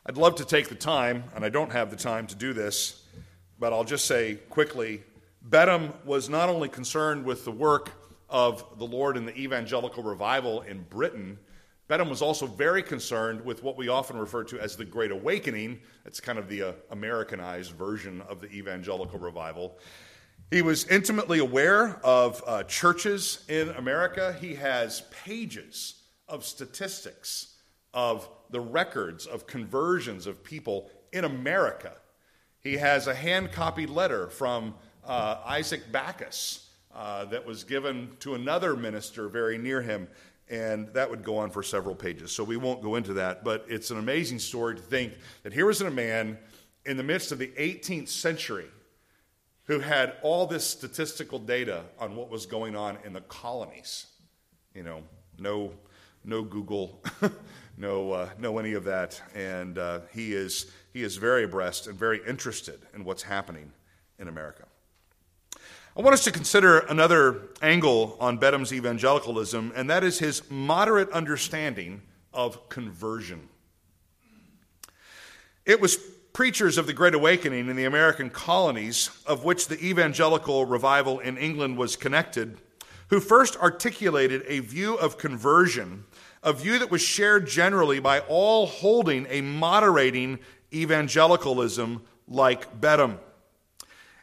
[0.05, 3.03] I'd love to take the time, and I don't have the time to do this,
[3.57, 5.01] but I'll just say quickly
[5.49, 7.91] Beddome was not only concerned with the work
[8.29, 11.39] of the Lord in the evangelical revival in Britain,
[11.89, 15.79] Beddome was also very concerned with what we often refer to as the Great Awakening.
[16.05, 19.79] It's kind of the uh, Americanized version of the evangelical revival.
[20.51, 24.35] He was intimately aware of uh, churches in America.
[24.41, 27.55] He has pages of statistics
[27.93, 31.91] of the records of conversions of people in America.
[32.61, 38.35] He has a hand copied letter from uh, Isaac Backus uh, that was given to
[38.35, 40.07] another minister very near him,
[40.49, 42.31] and that would go on for several pages.
[42.31, 45.65] So we won't go into that, but it's an amazing story to think that here
[45.65, 46.37] was a man
[46.85, 48.67] in the midst of the 18th century
[49.65, 54.07] who had all this statistical data on what was going on in the colonies.
[54.75, 55.03] You know,
[55.39, 55.71] no,
[56.23, 57.03] no Google,
[57.77, 61.97] no, uh, no any of that, and uh, he is he is very abreast and
[61.97, 63.71] very interested in what's happening
[64.19, 64.65] in America.
[65.95, 71.11] I want us to consider another angle on Beddome's evangelicalism, and that is his moderate
[71.11, 72.01] understanding
[72.33, 73.49] of conversion.
[75.65, 75.97] It was
[76.33, 81.37] preachers of the Great Awakening in the American colonies, of which the evangelical revival in
[81.37, 82.57] England was connected,
[83.09, 86.05] who first articulated a view of conversion,
[86.43, 90.39] a view that was shared generally by all holding a moderating
[90.73, 93.17] evangelicalism like Beddome.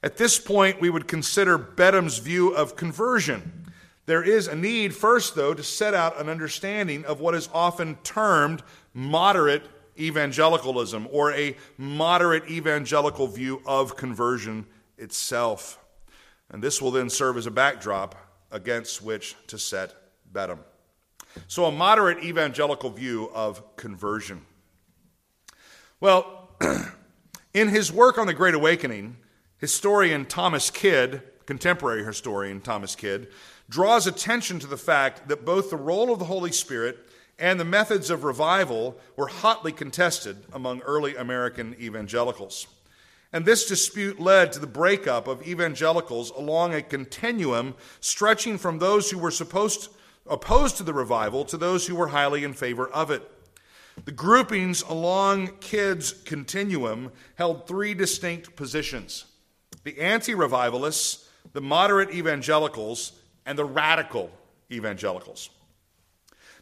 [0.02, 3.72] At this point, we would consider Beddome's view of conversion.
[4.06, 7.96] There is a need, first, though, to set out an understanding of what is often
[7.96, 8.62] termed
[8.94, 9.62] moderate
[9.98, 14.66] evangelicalism or a moderate evangelical view of conversion
[14.98, 15.78] itself.
[16.50, 18.16] And this will then serve as a backdrop
[18.50, 19.94] against which to set
[20.32, 20.64] Beddome.
[21.48, 24.42] So, a moderate evangelical view of conversion.
[26.00, 26.48] Well,
[27.54, 29.16] in his work on the Great Awakening,
[29.58, 33.28] historian Thomas Kidd, contemporary historian Thomas Kidd,
[33.68, 36.98] draws attention to the fact that both the role of the Holy Spirit
[37.38, 42.66] and the methods of revival were hotly contested among early American evangelicals.
[43.32, 49.10] And this dispute led to the breakup of evangelicals along a continuum stretching from those
[49.10, 49.90] who were supposed
[50.26, 53.28] opposed to the revival to those who were highly in favor of it.
[54.04, 59.26] The groupings along Kidd's continuum held three distinct positions
[59.84, 63.12] the anti revivalists, the moderate evangelicals,
[63.46, 64.30] and the radical
[64.70, 65.50] evangelicals.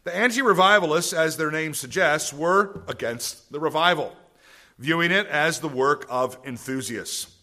[0.03, 4.15] The anti revivalists, as their name suggests, were against the revival,
[4.77, 7.35] viewing it as the work of enthusiasts.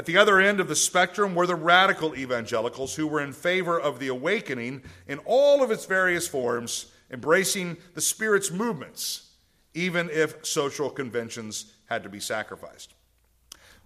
[0.00, 3.78] At the other end of the spectrum were the radical evangelicals who were in favor
[3.78, 9.32] of the awakening in all of its various forms, embracing the Spirit's movements,
[9.74, 12.94] even if social conventions had to be sacrificed.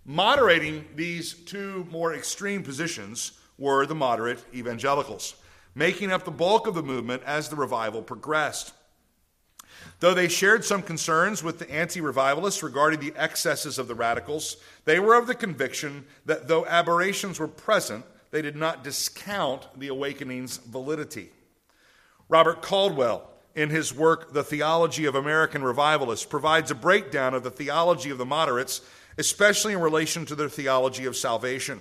[0.05, 5.35] Moderating these two more extreme positions were the moderate evangelicals,
[5.74, 8.72] making up the bulk of the movement as the revival progressed.
[10.01, 14.57] Though they shared some concerns with the anti revivalists regarding the excesses of the radicals,
[14.85, 19.88] they were of the conviction that though aberrations were present, they did not discount the
[19.88, 21.31] awakening's validity.
[22.29, 27.51] Robert Caldwell, in his work, The Theology of American Revivalists, provides a breakdown of the
[27.51, 28.81] theology of the moderates,
[29.18, 31.81] especially in relation to their theology of salvation.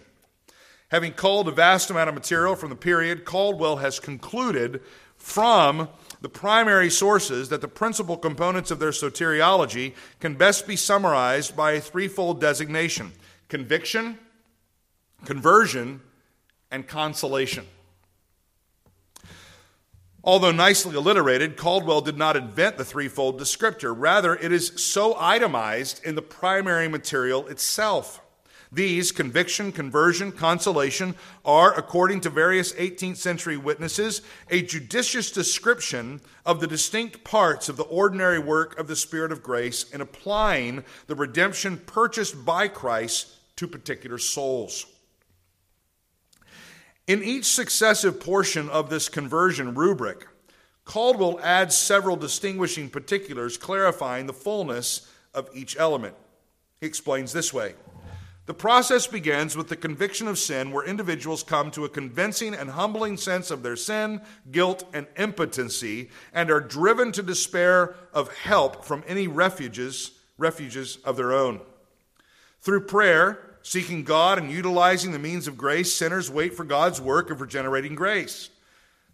[0.89, 4.81] Having culled a vast amount of material from the period, Caldwell has concluded
[5.17, 5.89] from
[6.23, 11.73] the primary sources that the principal components of their soteriology can best be summarized by
[11.73, 13.11] a threefold designation
[13.49, 14.17] conviction,
[15.25, 16.01] conversion,
[16.71, 17.67] and consolation.
[20.23, 23.93] Although nicely alliterated, Caldwell did not invent the threefold descriptor.
[23.95, 28.21] Rather, it is so itemized in the primary material itself.
[28.73, 31.13] These, conviction, conversion, consolation,
[31.45, 37.77] are, according to various 18th century witnesses, a judicious description of the distinct parts of
[37.77, 43.27] the ordinary work of the Spirit of grace in applying the redemption purchased by Christ
[43.57, 44.87] to particular souls.
[47.05, 50.27] In each successive portion of this conversion rubric,
[50.83, 56.15] Caldwell adds several distinguishing particulars clarifying the fullness of each element.
[56.79, 57.75] He explains this way
[58.45, 62.71] the process begins with the conviction of sin, where individuals come to a convincing and
[62.71, 68.83] humbling sense of their sin, guilt, and impotency, and are driven to despair of help
[68.83, 71.61] from any refuges, refuges of their own.
[72.59, 77.29] Through prayer, seeking God and utilizing the means of grace, sinners wait for God's work
[77.29, 78.49] of regenerating grace.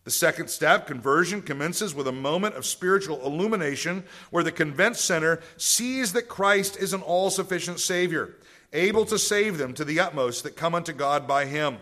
[0.05, 5.39] The second step, conversion, commences with a moment of spiritual illumination where the convinced sinner
[5.57, 8.33] sees that Christ is an all sufficient Savior
[8.73, 11.77] able to save them to the utmost that come unto God by him.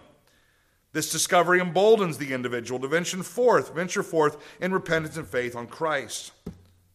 [0.94, 5.68] This discovery emboldens the individual to venture forth, venture forth in repentance and faith on
[5.68, 6.32] Christ.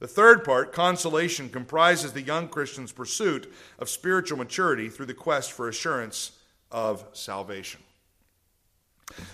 [0.00, 5.52] The third part, consolation, comprises the young Christian's pursuit of spiritual maturity through the quest
[5.52, 6.32] for assurance
[6.72, 7.80] of salvation.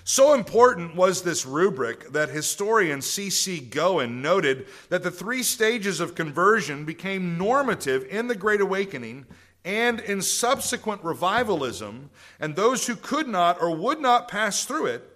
[0.04, 3.60] So important was this rubric that historian C.C.
[3.60, 9.24] Goen noted that the three stages of conversion became normative in the Great Awakening
[9.68, 12.09] and in subsequent revivalism,
[12.40, 15.07] and those who could not or would not pass through it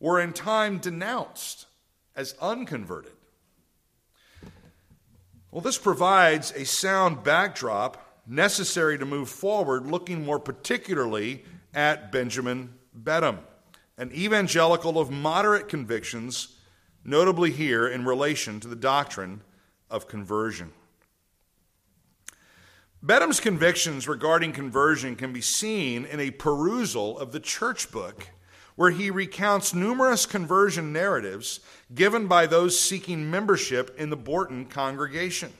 [0.00, 1.66] were in time denounced
[2.16, 3.12] as unconverted.
[5.50, 12.72] Well, this provides a sound backdrop necessary to move forward, looking more particularly at Benjamin
[12.98, 13.40] Beddome,
[13.98, 16.56] an evangelical of moderate convictions,
[17.04, 19.42] notably here in relation to the doctrine
[19.90, 20.72] of conversion.
[23.04, 28.28] Beddome's convictions regarding conversion can be seen in a perusal of the church book,
[28.76, 31.58] where he recounts numerous conversion narratives
[31.92, 35.52] given by those seeking membership in the Bourton congregation.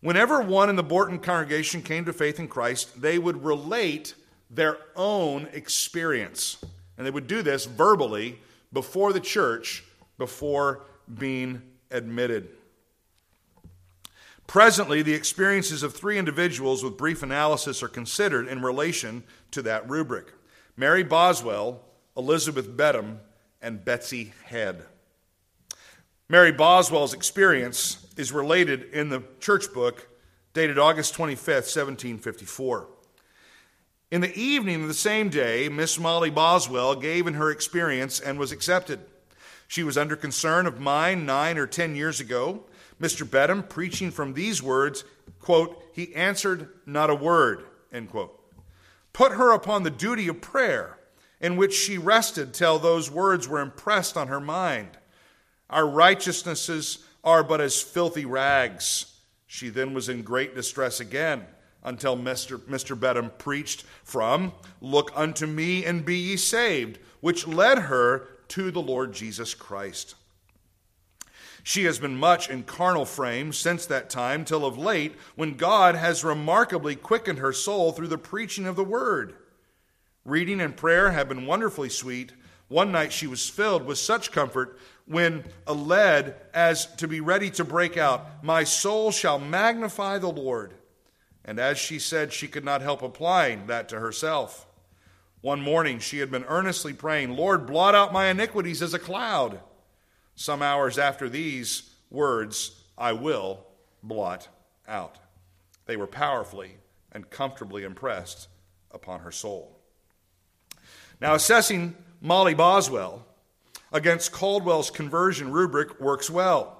[0.00, 4.16] Whenever one in the Bourton congregation came to faith in Christ, they would relate
[4.50, 6.56] their own experience.
[6.98, 8.40] And they would do this verbally
[8.72, 9.84] before the church,
[10.18, 11.62] before being
[11.92, 12.48] admitted.
[14.52, 19.88] Presently, the experiences of three individuals with brief analysis are considered in relation to that
[19.88, 20.30] rubric
[20.76, 21.80] Mary Boswell,
[22.18, 23.16] Elizabeth Beddome,
[23.62, 24.84] and Betsy Head.
[26.28, 30.06] Mary Boswell's experience is related in the church book
[30.52, 32.88] dated August 25th, 1754.
[34.10, 38.38] In the evening of the same day, Miss Molly Boswell gave in her experience and
[38.38, 39.00] was accepted.
[39.66, 42.66] She was under concern of mine nine or ten years ago.
[43.02, 43.26] Mr.
[43.26, 45.04] Beddome, preaching from these words,
[45.40, 48.38] quote, he answered not a word, end quote.
[49.12, 50.98] Put her upon the duty of prayer,
[51.40, 54.96] in which she rested till those words were impressed on her mind.
[55.68, 59.16] Our righteousnesses are but as filthy rags.
[59.48, 61.44] She then was in great distress again
[61.82, 62.56] until Mr.
[62.56, 62.96] Mr.
[62.96, 68.80] Beddome preached from, Look unto me and be ye saved, which led her to the
[68.80, 70.14] Lord Jesus Christ.
[71.62, 75.94] She has been much in carnal frame since that time till of late, when God
[75.94, 79.36] has remarkably quickened her soul through the preaching of the word.
[80.24, 82.32] Reading and prayer have been wonderfully sweet.
[82.68, 87.64] One night she was filled with such comfort when led as to be ready to
[87.64, 90.74] break out, My soul shall magnify the Lord.
[91.44, 94.66] And as she said, she could not help applying that to herself.
[95.40, 99.60] One morning she had been earnestly praying, Lord, blot out my iniquities as a cloud.
[100.34, 103.66] Some hours after these words, I will
[104.02, 104.48] blot
[104.88, 105.18] out.
[105.86, 106.76] They were powerfully
[107.12, 108.48] and comfortably impressed
[108.90, 109.78] upon her soul.
[111.20, 113.26] Now, assessing Molly Boswell
[113.92, 116.78] against Caldwell's conversion rubric works well.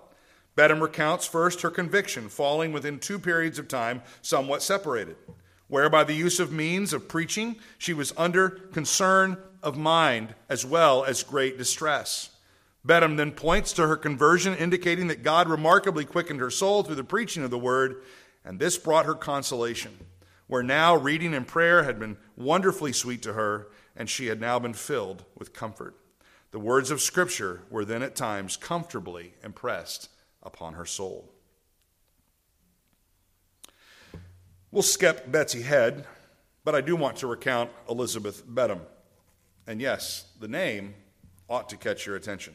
[0.56, 5.16] Beddome recounts first her conviction, falling within two periods of time somewhat separated
[5.72, 10.66] where by the use of means of preaching she was under concern of mind as
[10.66, 12.28] well as great distress.
[12.86, 17.04] Beddome then points to her conversion, indicating that God remarkably quickened her soul through the
[17.04, 18.02] preaching of the word,
[18.44, 19.96] and this brought her consolation,
[20.48, 24.58] where now reading and prayer had been wonderfully sweet to her, and she had now
[24.58, 25.96] been filled with comfort.
[26.50, 30.08] The words of Scripture were then at times comfortably impressed
[30.42, 31.30] upon her soul.
[34.72, 36.04] We'll skip Betsy Head,
[36.64, 38.86] but I do want to recount Elizabeth Beddome.
[39.66, 40.94] And yes, the name
[41.48, 42.54] ought to catch your attention.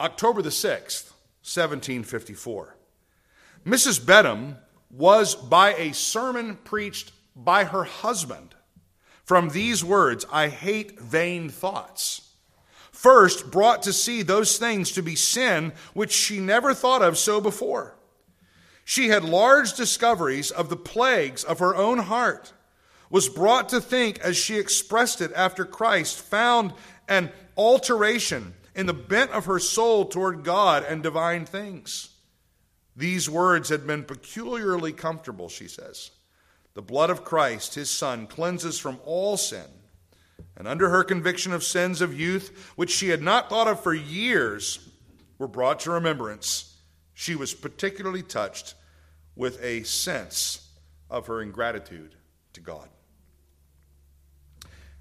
[0.00, 1.10] October the 6th,
[1.42, 2.76] 1754.
[3.66, 4.00] Mrs.
[4.00, 4.56] Beddome
[4.90, 8.54] was by a sermon preached by her husband
[9.24, 12.30] from these words I hate vain thoughts.
[12.92, 17.40] First, brought to see those things to be sin which she never thought of so
[17.40, 17.94] before.
[18.84, 22.52] She had large discoveries of the plagues of her own heart,
[23.10, 26.72] was brought to think, as she expressed it after Christ, found
[27.06, 32.10] an alteration in the bent of her soul toward God and divine things.
[32.94, 36.12] These words had been peculiarly comfortable, she says.
[36.74, 39.66] The blood of Christ, his Son, cleanses from all sin.
[40.56, 43.92] And under her conviction of sins of youth, which she had not thought of for
[43.92, 44.78] years,
[45.38, 46.76] were brought to remembrance,
[47.14, 48.76] she was particularly touched
[49.34, 50.68] with a sense
[51.10, 52.14] of her ingratitude
[52.52, 52.88] to God.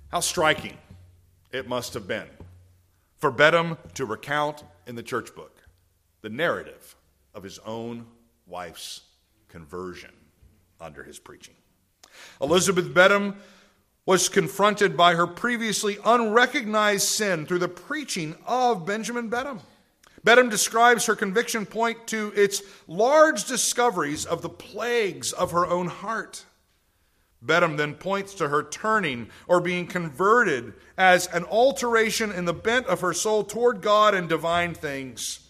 [0.07, 0.77] How striking
[1.51, 2.27] it must have been
[3.17, 5.63] for Beddome to recount in the church book
[6.21, 6.95] the narrative
[7.33, 8.05] of his own
[8.45, 9.01] wife's
[9.49, 10.11] conversion
[10.79, 11.55] under his preaching.
[12.41, 13.35] Elizabeth Beddome
[14.05, 19.59] was confronted by her previously unrecognized sin through the preaching of Benjamin Beddome.
[20.25, 25.87] Beddome describes her conviction point to its large discoveries of the plagues of her own
[25.87, 26.45] heart.
[27.45, 32.87] Beddome then points to her turning or being converted as an alteration in the bent
[32.87, 35.47] of her soul toward God and divine things.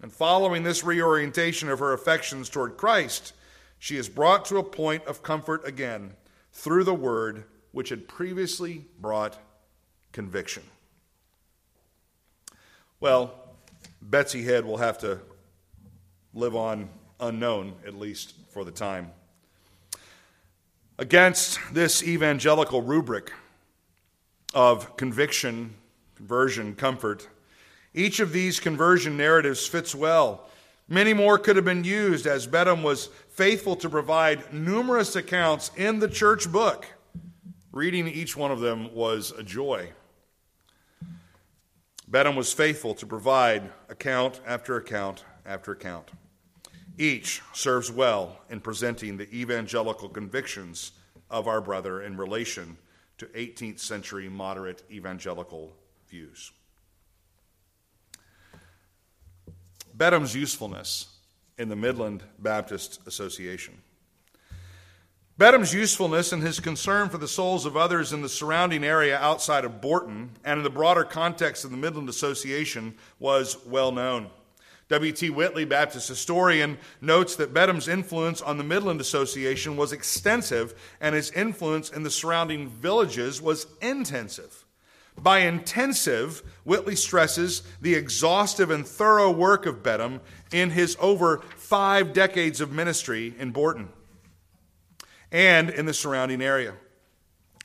[0.00, 3.32] And following this reorientation of her affections toward Christ,
[3.78, 6.14] she is brought to a point of comfort again
[6.52, 9.38] through the word which had previously brought
[10.12, 10.62] conviction.
[13.00, 13.32] Well,
[14.02, 15.20] Betsy Head will have to
[16.34, 16.88] live on
[17.20, 19.12] unknown, at least for the time.
[21.00, 23.32] Against this evangelical rubric
[24.52, 25.74] of conviction,
[26.16, 27.28] conversion, comfort,
[27.94, 30.48] each of these conversion narratives fits well.
[30.88, 36.00] Many more could have been used as Beddome was faithful to provide numerous accounts in
[36.00, 36.86] the church book.
[37.70, 39.92] Reading each one of them was a joy.
[42.10, 46.10] Beddome was faithful to provide account after account after account.
[46.98, 50.90] Each serves well in presenting the evangelical convictions
[51.30, 52.76] of our brother in relation
[53.18, 55.72] to 18th century moderate evangelical
[56.08, 56.50] views.
[59.94, 61.06] Beddome's usefulness
[61.56, 63.74] in the Midland Baptist Association.
[65.36, 69.64] Beddome's usefulness and his concern for the souls of others in the surrounding area outside
[69.64, 74.30] of Bourton and in the broader context of the Midland Association was well known.
[74.88, 75.28] W.T.
[75.30, 81.30] Whitley, Baptist historian, notes that Beddome's influence on the Midland Association was extensive and his
[81.32, 84.64] influence in the surrounding villages was intensive.
[85.16, 90.20] By intensive, Whitley stresses the exhaustive and thorough work of Beddome
[90.52, 93.88] in his over five decades of ministry in Bourton
[95.30, 96.74] and in the surrounding area.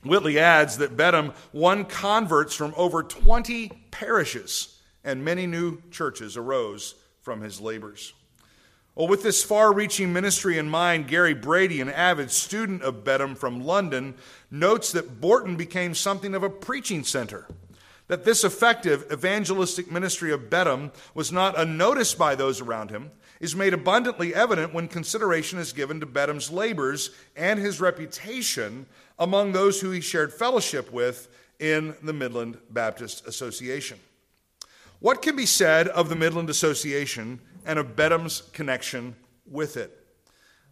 [0.03, 6.95] Whitley adds that Beddome won converts from over 20 parishes, and many new churches arose
[7.23, 8.13] from his labors.
[8.95, 13.35] Well, with this far reaching ministry in mind, Gary Brady, an avid student of Beddome
[13.35, 14.13] from London,
[14.51, 17.47] notes that Bourton became something of a preaching center.
[18.07, 23.09] That this effective evangelistic ministry of Beddome was not unnoticed by those around him
[23.39, 28.85] is made abundantly evident when consideration is given to Beddome's labors and his reputation
[29.17, 31.27] among those who he shared fellowship with
[31.59, 33.99] in the Midland Baptist Association.
[35.03, 39.99] What can be said of the Midland Association and of Beddome's connection with it?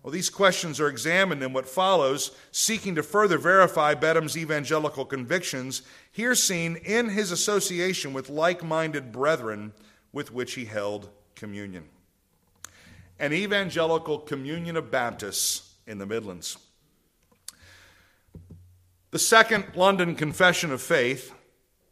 [0.02, 5.82] Well, these questions are examined in what follows, seeking to further verify Beddome's evangelical convictions,
[6.14, 9.74] here seen in his association with like minded brethren
[10.14, 11.90] with which he held communion.
[13.20, 16.58] An evangelical communion of Baptists in the Midlands.
[19.10, 21.34] The Second London Confession of Faith,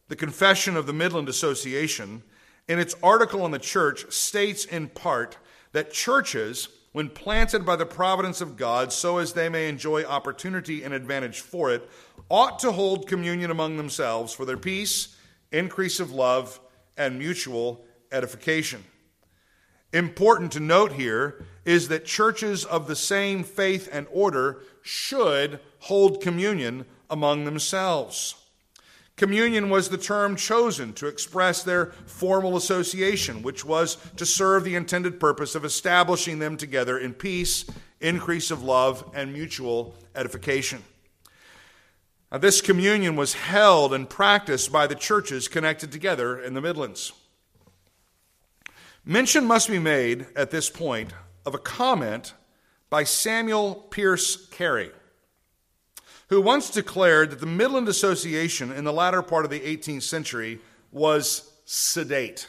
[0.09, 2.23] the Confession of the Midland Association,
[2.67, 5.37] in its article on the church, states in part
[5.71, 10.83] that churches, when planted by the providence of God so as they may enjoy opportunity
[10.83, 11.89] and advantage for it,
[12.27, 15.15] ought to hold communion among themselves for their peace,
[15.51, 16.59] increase of love,
[16.97, 18.83] and mutual edification.
[19.93, 26.21] Important to note here is that churches of the same faith and order should hold
[26.21, 28.35] communion among themselves.
[29.19, 34.75] Communion was the term chosen to express their formal association, which was to serve the
[34.75, 37.65] intended purpose of establishing them together in peace,
[37.99, 40.81] increase of love, and mutual edification.
[42.31, 47.11] Now, this communion was held and practiced by the churches connected together in the Midlands.
[49.03, 51.11] Mention must be made at this point
[51.45, 52.35] of a comment
[52.89, 54.91] by Samuel Pearce Carey
[56.29, 60.59] who once declared that the Midland Association in the latter part of the 18th century
[60.91, 62.47] was sedate.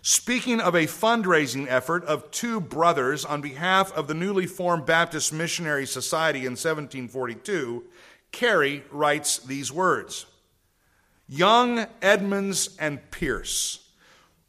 [0.00, 5.32] Speaking of a fundraising effort of two brothers on behalf of the newly formed Baptist
[5.32, 7.84] Missionary Society in 1742,
[8.32, 10.24] Carey writes these words
[11.28, 13.90] Young Edmonds and Pearce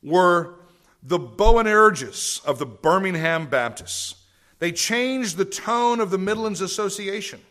[0.02, 0.56] were
[1.04, 4.16] the Boanerges of the Birmingham Baptists.
[4.60, 7.42] They changed the tone of the Midlands Association.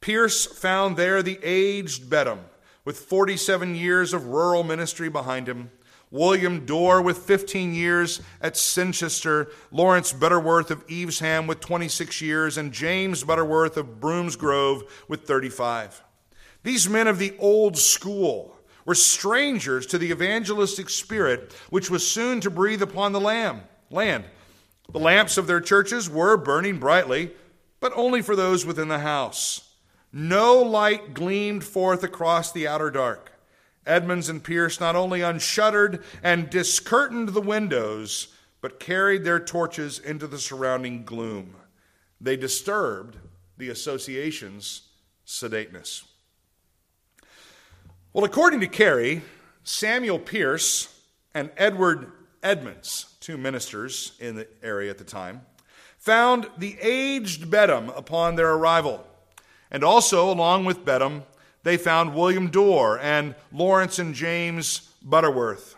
[0.00, 2.44] Pearce found there the aged Beddome
[2.86, 5.70] with 47 years of rural ministry behind him,
[6.10, 12.72] William Dorr with 15 years at Cirencester, Lawrence Butterworth of Evesham with 26 years, and
[12.72, 16.02] James Butterworth of Bromsgrove with 35.
[16.62, 22.40] These men of the old school were strangers to the evangelistic spirit which was soon
[22.40, 24.24] to breathe upon the lamb, land.
[24.90, 27.32] The lamps of their churches were burning brightly,
[27.78, 29.69] but only for those within the house.
[30.12, 33.32] No light gleamed forth across the outer dark.
[33.86, 38.28] Edmonds and Pearce not only unshuttered and discurtained the windows,
[38.60, 41.56] but carried their torches into the surrounding gloom.
[42.20, 43.16] They disturbed
[43.56, 44.82] the association's
[45.26, 46.04] sedateness.
[48.12, 49.22] Well, according to Carey,
[49.62, 51.00] Samuel Pearce
[51.32, 52.10] and Edward
[52.42, 55.42] Edmonds, two ministers in the area at the time,
[55.98, 59.06] found the aged Beddome upon their arrival.
[59.70, 61.22] And also, along with Beddome,
[61.62, 65.76] they found William Dorr and Lawrence and James Butterworth.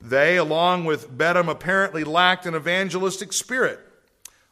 [0.00, 3.80] They, along with Beddome, apparently lacked an evangelistic spirit.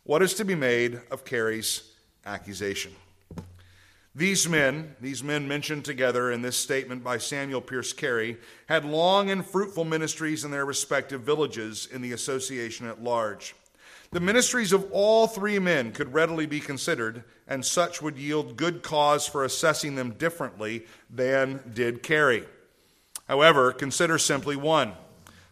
[0.04, 1.90] What is to be made of Carey's
[2.24, 2.92] accusation?
[4.14, 9.30] These men, these men mentioned together in this statement by Samuel Pearce Carey, had long
[9.30, 13.54] and fruitful ministries in their respective villages in the association at large.
[14.16, 18.82] The ministries of all three men could readily be considered, and such would yield good
[18.82, 22.46] cause for assessing them differently than did Carey.
[23.28, 24.94] However, consider simply one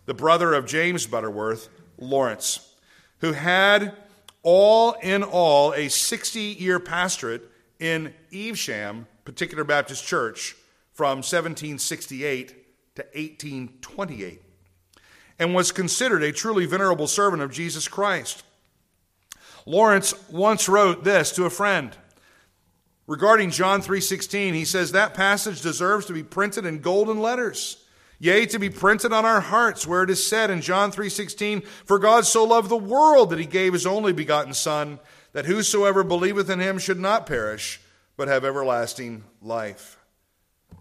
[0.07, 2.75] the brother of James Butterworth, Lawrence,
[3.19, 3.99] who had
[4.43, 7.43] all in all a 60 year pastorate
[7.79, 10.57] in Evesham Particular Baptist Church
[10.95, 12.49] from 1768
[12.95, 14.41] to 1828.
[15.39, 18.43] and was considered a truly venerable servant of Jesus Christ.
[19.67, 21.97] Lawrence once wrote this to a friend
[23.07, 24.55] regarding John 3:16.
[24.55, 27.79] He says that passage deserves to be printed in golden letters.
[28.19, 31.99] Yea, to be printed on our hearts, where it is said in John 3:16, "For
[31.99, 35.01] God so loved the world that he gave his only begotten son,
[35.33, 37.81] that whosoever believeth in him should not perish,
[38.17, 39.99] but have everlasting life."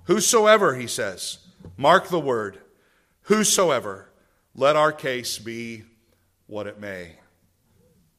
[0.06, 1.40] Whosoever, he says,
[1.78, 2.60] mark the word,
[3.24, 4.10] whosoever,
[4.54, 5.86] let our case be
[6.46, 7.20] what it may.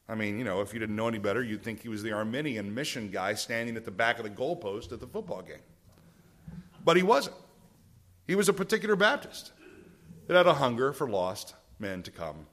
[0.07, 2.11] I mean, you know, if you didn't know any better, you'd think he was the
[2.11, 5.63] Arminian mission guy standing at the back of the goalpost at the football game.
[6.83, 7.35] But he wasn't.
[8.27, 9.51] He was a particular Baptist
[10.27, 12.45] that had a hunger for lost men to come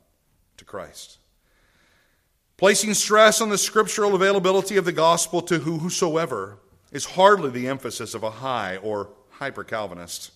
[0.57, 1.19] to Christ.
[2.57, 6.59] Placing stress on the scriptural availability of the gospel to whosoever
[6.91, 10.31] is hardly the emphasis of a high or hyper Calvinist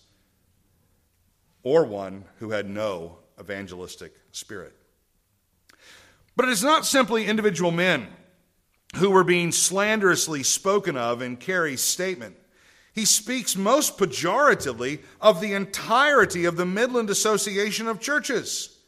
[1.63, 4.75] or one who had no evangelistic spirit.
[6.37, 8.09] But it is not simply individual men
[8.97, 12.37] who were being slanderously spoken of in Carey's statement.
[12.93, 18.79] He speaks most pejoratively of the entirety of the Midland Association of Churches.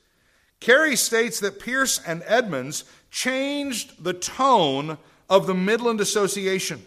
[0.61, 6.85] Carey states that Pearce and Edmonds changed the tone of the Midland Association.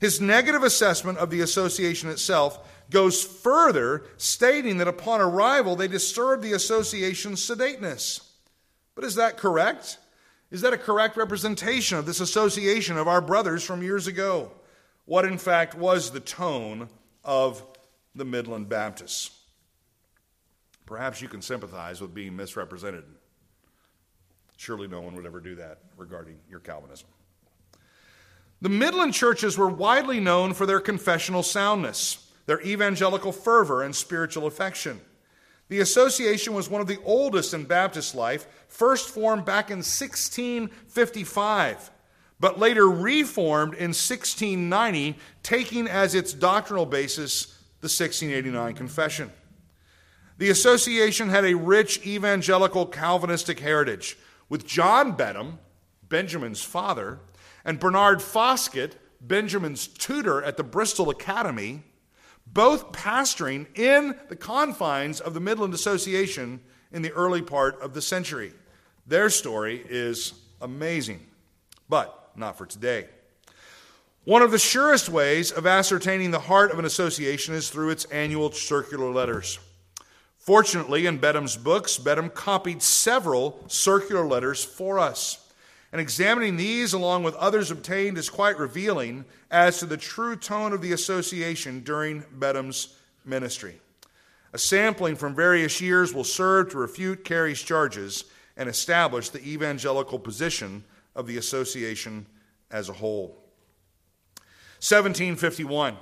[0.00, 2.58] His negative assessment of the association itself
[2.90, 8.31] goes further, stating that upon arrival they disturbed the association's sedateness.
[8.94, 9.98] But is that correct?
[10.50, 14.52] Is that a correct representation of this association of our brothers from years ago?
[15.06, 16.88] What, in fact, was the tone
[17.24, 17.64] of
[18.14, 19.30] the Midland Baptists?
[20.84, 23.04] Perhaps you can sympathize with being misrepresented.
[24.56, 27.08] Surely no one would ever do that regarding your Calvinism.
[28.60, 34.46] The Midland churches were widely known for their confessional soundness, their evangelical fervor, and spiritual
[34.46, 35.00] affection.
[35.72, 41.90] The association was one of the oldest in Baptist life, first formed back in 1655,
[42.38, 47.46] but later reformed in 1690, taking as its doctrinal basis
[47.80, 49.32] the 1689 Confession.
[50.36, 54.18] The association had a rich evangelical Calvinistic heritage,
[54.50, 55.56] with John Beddome,
[56.06, 57.20] Benjamin's father,
[57.64, 61.84] and Bernard Foskett, Benjamin's tutor at the Bristol Academy,
[62.46, 66.60] both pastoring in the confines of the Midland Association
[66.92, 68.52] in the early part of the century.
[69.06, 71.26] Their story is amazing,
[71.88, 73.06] but not for today.
[74.24, 78.04] One of the surest ways of ascertaining the heart of an association is through its
[78.06, 79.58] annual circular letters.
[80.38, 85.41] Fortunately, in Beddome's books, Beddome copied several circular letters for us.
[85.92, 90.72] And examining these along with others obtained is quite revealing as to the true tone
[90.72, 93.78] of the association during Beddome's ministry.
[94.54, 98.24] A sampling from various years will serve to refute Carey's charges
[98.56, 100.84] and establish the evangelical position
[101.14, 102.26] of the association
[102.70, 103.38] as a whole.
[104.80, 105.96] 1751.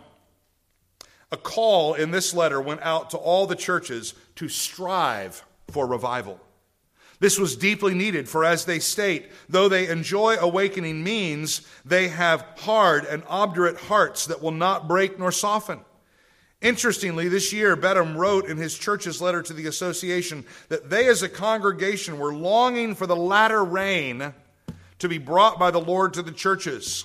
[1.32, 6.40] A call in this letter went out to all the churches to strive for revival.
[7.20, 12.46] This was deeply needed, for as they state, though they enjoy awakening means, they have
[12.56, 15.80] hard and obdurate hearts that will not break nor soften.
[16.62, 21.22] Interestingly, this year, Beddome wrote in his church's letter to the association that they as
[21.22, 24.34] a congregation were longing for the latter rain
[24.98, 27.04] to be brought by the Lord to the churches.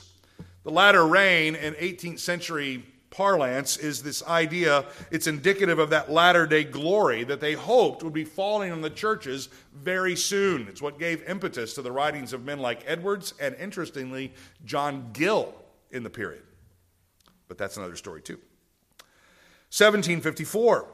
[0.63, 2.85] The latter rain in 18th century
[3.15, 8.11] parlance is this idea, it's indicative of that latter day glory that they hoped would
[8.11, 10.67] be falling on the churches very soon.
[10.67, 14.33] It's what gave impetus to the writings of men like Edwards and, interestingly,
[14.65, 15.55] John Gill
[15.91, 16.43] in the period.
[17.47, 18.39] But that's another story, too.
[19.71, 20.85] 1754.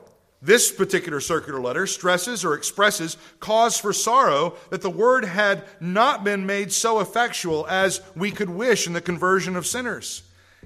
[0.43, 6.24] This particular circular letter stresses or expresses cause for sorrow that the word had not
[6.24, 10.24] been made so effectual as we could wish in the conversion of sinners.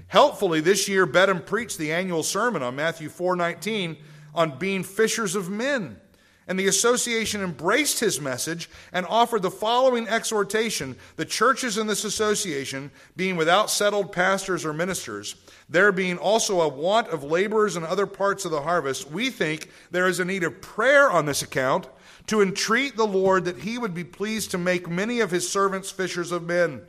[0.08, 3.96] Helpfully, this year, Beddome preached the annual sermon on Matthew 4:19
[4.34, 6.00] on being fishers of men.
[6.48, 12.04] And the association embraced his message and offered the following exhortation the churches in this
[12.04, 15.34] association, being without settled pastors or ministers,
[15.68, 19.70] there being also a want of laborers in other parts of the harvest, we think
[19.90, 21.88] there is a need of prayer on this account
[22.28, 25.90] to entreat the Lord that he would be pleased to make many of his servants
[25.90, 26.82] fishers of men.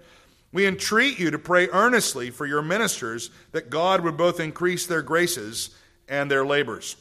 [0.52, 5.02] We entreat you to pray earnestly for your ministers that God would both increase their
[5.02, 5.72] graces
[6.08, 6.95] and their labors.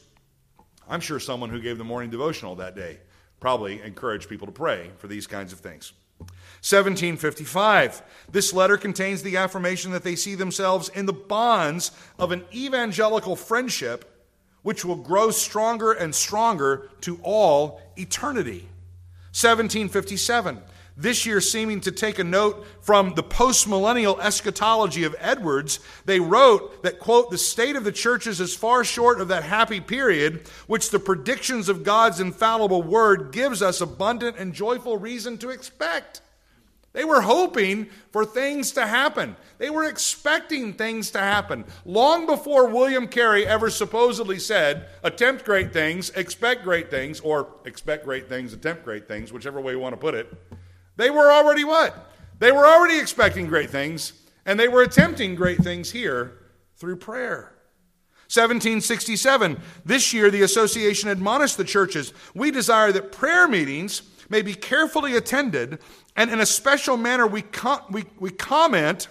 [0.89, 2.99] I'm sure someone who gave the morning devotional that day
[3.39, 5.93] probably encouraged people to pray for these kinds of things.
[6.61, 8.01] 1755.
[8.31, 13.35] This letter contains the affirmation that they see themselves in the bonds of an evangelical
[13.35, 14.13] friendship
[14.63, 18.67] which will grow stronger and stronger to all eternity.
[19.31, 20.61] 1757.
[20.99, 26.81] This year, seeming to take a note from the postmillennial eschatology of Edwards, they wrote
[26.81, 30.89] that, quote, the state of the churches is far short of that happy period which
[30.89, 36.21] the predictions of God's infallible word gives us abundant and joyful reason to expect.
[36.93, 39.35] They were hoping for things to happen.
[39.59, 41.65] They were expecting things to happen.
[41.85, 48.03] Long before William Carey ever supposedly said, attempt great things, expect great things, or expect
[48.03, 50.33] great things, attempt great things, whichever way you want to put it,
[50.97, 52.11] they were already what?
[52.39, 54.13] They were already expecting great things,
[54.45, 56.37] and they were attempting great things here
[56.75, 57.53] through prayer.
[58.29, 64.53] 1767, this year the association admonished the churches we desire that prayer meetings may be
[64.53, 65.79] carefully attended,
[66.17, 69.07] and in a special manner we, com- we, we comment,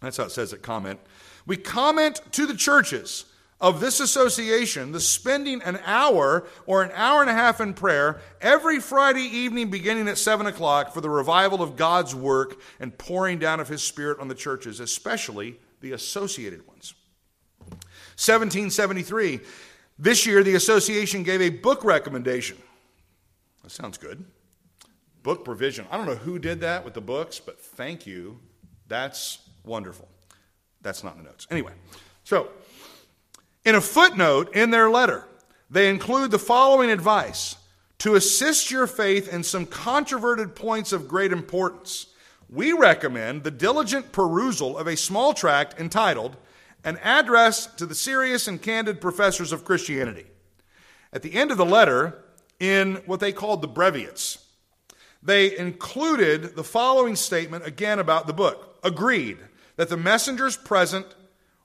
[0.00, 0.98] that's how it says it, comment,
[1.46, 3.26] we comment to the churches
[3.60, 8.20] of this association the spending an hour or an hour and a half in prayer
[8.40, 13.38] every Friday evening beginning at 7 o'clock for the revival of God's work and pouring
[13.38, 16.94] down of His Spirit on the churches, especially the associated ones.
[18.16, 19.40] 1773,
[19.98, 22.58] this year the association gave a book recommendation.
[23.62, 24.24] That sounds good.
[25.22, 25.86] Book provision.
[25.90, 28.38] I don't know who did that with the books, but thank you.
[28.88, 30.08] That's wonderful.
[30.82, 31.46] That's not in the notes.
[31.50, 31.72] Anyway,
[32.24, 32.50] so
[33.64, 35.24] in a footnote in their letter,
[35.70, 37.56] they include the following advice
[37.98, 42.06] to assist your faith in some controverted points of great importance.
[42.50, 46.36] We recommend the diligent perusal of a small tract entitled
[46.84, 50.26] An Address to the Serious and Candid Professors of Christianity.
[51.12, 52.24] At the end of the letter,
[52.60, 54.44] in what they called the breviates,
[55.22, 58.78] they included the following statement again about the book.
[58.84, 59.38] Agreed
[59.76, 61.06] that the messengers present,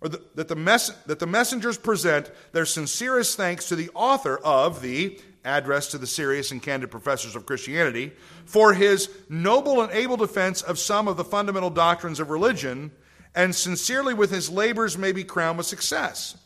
[0.02, 4.38] or the, that, the mess, that the messengers present their sincerest thanks to the author
[4.38, 8.12] of the Address to the Serious and Candid Professors of Christianity
[8.46, 12.92] for his noble and able defense of some of the fundamental doctrines of religion,
[13.34, 16.38] and sincerely with his labors may be crowned with success.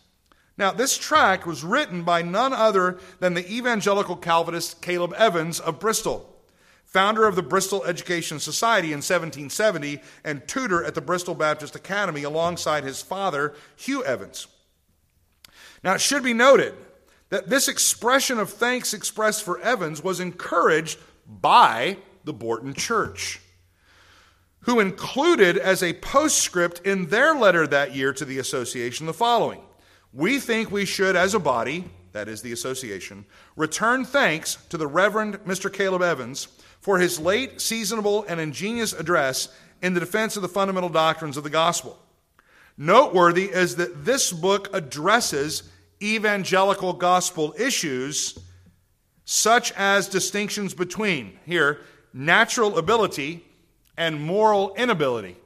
[0.58, 5.80] Now, this tract was written by none other than the evangelical Calvinist Caleb Evans of
[5.80, 6.33] Bristol,
[6.94, 12.22] founder of the Bristol Education Society in 1770 and tutor at the Bristol Baptist Academy
[12.22, 14.48] alongside his father, Hugh Evans.
[15.84, 16.76] Now, it should be noted
[17.30, 23.41] that this expression of thanks expressed for Evans was encouraged by the Bourton Church,
[24.62, 29.62] who included as a postscript in their letter that year to the association the following
[30.14, 33.26] we think we should, as a body, that is the association,
[33.56, 35.74] return thanks to the Reverend Mr.
[35.74, 36.48] Caleb Evans
[36.84, 39.48] for his late, seasonable, and ingenious address
[39.82, 41.98] in the defense of the fundamental doctrines of the gospel.
[42.78, 45.64] Noteworthy is that this book addresses
[46.02, 48.38] evangelical gospel issues
[49.24, 51.80] such as distinctions between, here,
[52.14, 53.46] natural ability
[53.98, 55.38] and moral inability.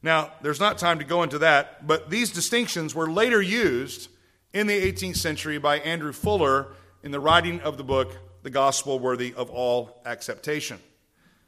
[0.00, 4.08] Now, there's not time to go into that, but these distinctions were later used
[4.52, 6.68] in the 18th century by Andrew Fuller
[7.02, 10.78] in the writing of the book, The Gospel Worthy of All Acceptation,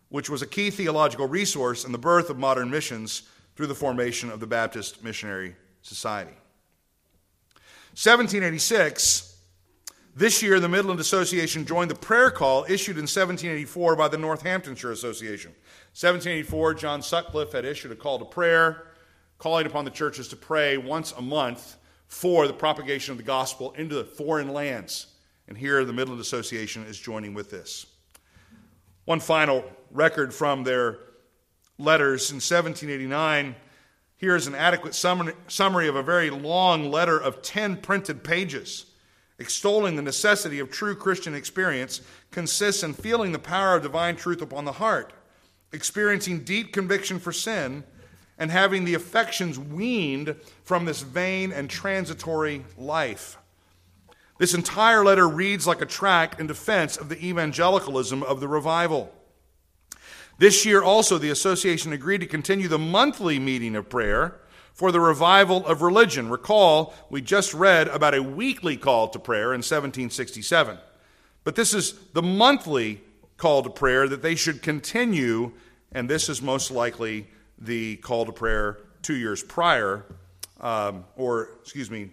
[0.09, 3.22] which was a key theological resource in the birth of modern missions
[3.55, 6.36] through the formation of the Baptist Missionary Society.
[7.93, 9.36] 1786,
[10.16, 14.91] this year the Midland Association joined the prayer call issued in 1784 by the Northamptonshire
[14.91, 15.51] Association.
[15.93, 18.88] 1784, John Sutcliffe had issued a call to prayer,
[19.38, 21.76] calling upon the churches to pray once a month
[22.09, 25.09] for the propagation of the gospel into the foreign lands.
[25.51, 27.84] And here the Midland Association is joining with this.
[29.05, 31.01] One final record from their
[31.78, 33.55] letters in 1789.
[34.16, 38.86] Here is an adequate summary of a very long letter of 10 printed pages
[39.38, 44.42] extolling the necessity of true Christian experience consists in feeling the power of divine truth
[44.42, 45.12] upon the heart
[45.72, 47.84] experiencing deep conviction for sin,
[48.38, 50.34] and having the affections weaned
[50.64, 53.36] from this vain and transitory life.
[54.41, 59.12] This entire letter reads like a tract in defense of the evangelicalism of the revival.
[60.38, 64.41] This year, also, the association agreed to continue the monthly meeting of prayer
[64.72, 66.30] for the revival of religion.
[66.30, 70.78] Recall, we just read about a weekly call to prayer in 1767.
[71.45, 73.03] But this is the monthly
[73.36, 75.53] call to prayer that they should continue,
[75.93, 77.26] and this is most likely
[77.59, 80.07] the call to prayer two years prior,
[80.62, 82.09] um, or excuse me,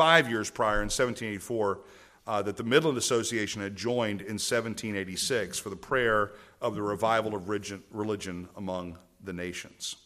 [0.00, 1.80] five years prior in 1784,
[2.26, 6.32] uh, that the Midland Association had joined in 1786 for the prayer
[6.62, 9.96] of the revival of religion among the nations.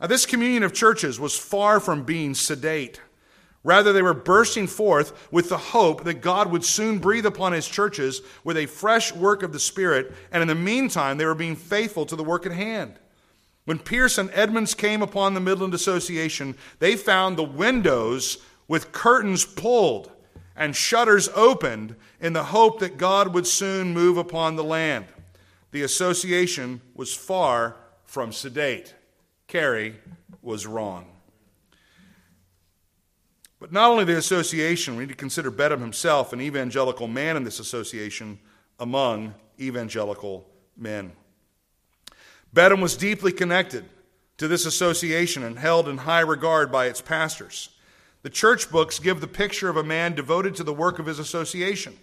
[0.00, 3.02] Now, this communion of churches was far from being sedate.
[3.62, 7.68] Rather, they were bursting forth with the hope that God would soon breathe upon his
[7.68, 11.56] churches with a fresh work of the Spirit, and in the meantime, they were being
[11.56, 12.94] faithful to the work at hand.
[13.66, 18.38] When Pearce and Edmonds came upon the Midland Association, they found the windows
[18.70, 20.12] with curtains pulled
[20.54, 25.06] and shutters opened in the hope that God would soon move upon the land.
[25.72, 28.94] The association was far from sedate.
[29.48, 29.96] Carey
[30.40, 31.06] was wrong.
[33.58, 37.42] But not only the association, we need to consider Beddome himself an evangelical man in
[37.42, 38.38] this association
[38.78, 40.46] among evangelical
[40.76, 41.10] men.
[42.54, 43.84] Beddome was deeply connected
[44.36, 47.70] to this association and held in high regard by its pastors.
[48.22, 51.18] The church books give the picture of a man devoted to the work of his
[51.18, 51.96] association.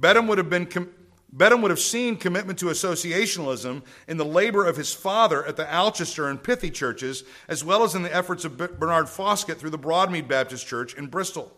[0.00, 0.90] Beddome would have been com-
[1.34, 5.70] Beddome would have seen commitment to associationalism in the labor of his father at the
[5.70, 9.78] Alcester and Pithay churches, as well as in the efforts of Bernard Foskett through the
[9.78, 11.52] Broadmead Baptist Church in Bristol,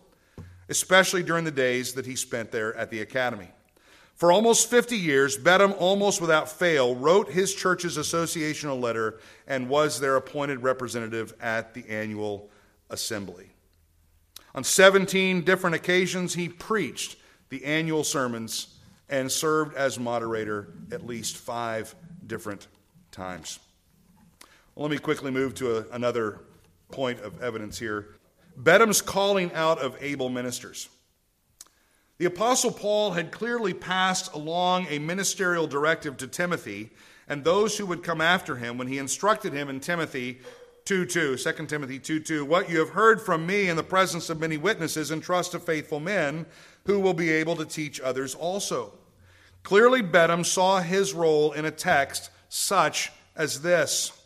[0.68, 3.48] especially during the days that he spent there at the academy.
[4.14, 10.00] For almost 50 years, Beddome, almost without fail, wrote his church's associational letter and was
[10.00, 12.50] their appointed representative at the annual
[12.90, 13.50] assembly.
[14.55, 17.16] On 17 different occasions, he preached
[17.49, 18.78] the annual sermons
[19.09, 21.94] and served as moderator at least five
[22.26, 22.66] different
[23.11, 23.59] times.
[24.74, 26.40] Well, let me quickly move to a, another
[26.90, 28.14] point of evidence here
[28.57, 30.88] Beddome's calling out of able ministers.
[32.18, 36.90] The Apostle Paul had clearly passed along a ministerial directive to Timothy
[37.28, 40.40] and those who would come after him when he instructed him in Timothy
[40.89, 44.30] 2 2, 2 Timothy 2 2, what you have heard from me in the presence
[44.30, 46.47] of many witnesses, entrust to faithful men
[46.86, 48.95] who will be able to teach others also.
[49.62, 54.18] Clearly, Beddome saw his role in a text such as this.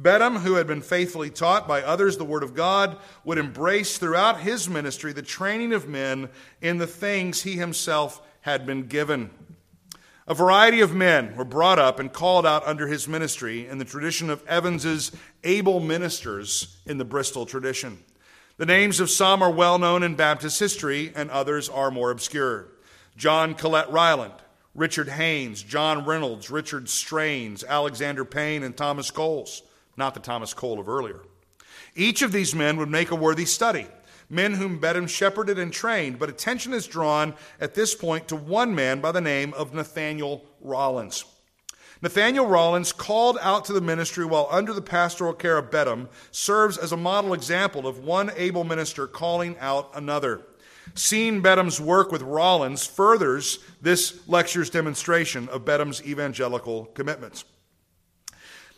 [0.00, 4.38] Beddome, who had been faithfully taught by others the Word of God, would embrace throughout
[4.38, 6.28] his ministry the training of men
[6.60, 9.30] in the things he himself had been given.
[10.28, 13.84] A variety of men were brought up and called out under his ministry in the
[13.84, 15.10] tradition of Evans's
[15.42, 18.04] able ministers in the Bristol tradition.
[18.56, 22.68] The names of some are well known in Baptist history, and others are more obscure.
[23.16, 24.34] John Collett Ryland,
[24.76, 29.62] Richard Haynes, John Reynolds, Richard Strains, Alexander Payne, and Thomas Coles,
[29.96, 31.20] not the Thomas Cole of earlier.
[31.96, 33.86] Each of these men would make a worthy study,
[34.32, 38.74] men whom Beddome shepherded and trained, but attention is drawn at this point to one
[38.74, 41.26] man by the name of Nathaniel Rollins.
[42.00, 46.78] Nathaniel Rollins, called out to the ministry while under the pastoral care of Beddome, serves
[46.78, 50.40] as a model example of one able minister calling out another.
[50.94, 57.44] Seeing Beddome's work with Rollins furthers this lecture's demonstration of Beddome's evangelical commitments.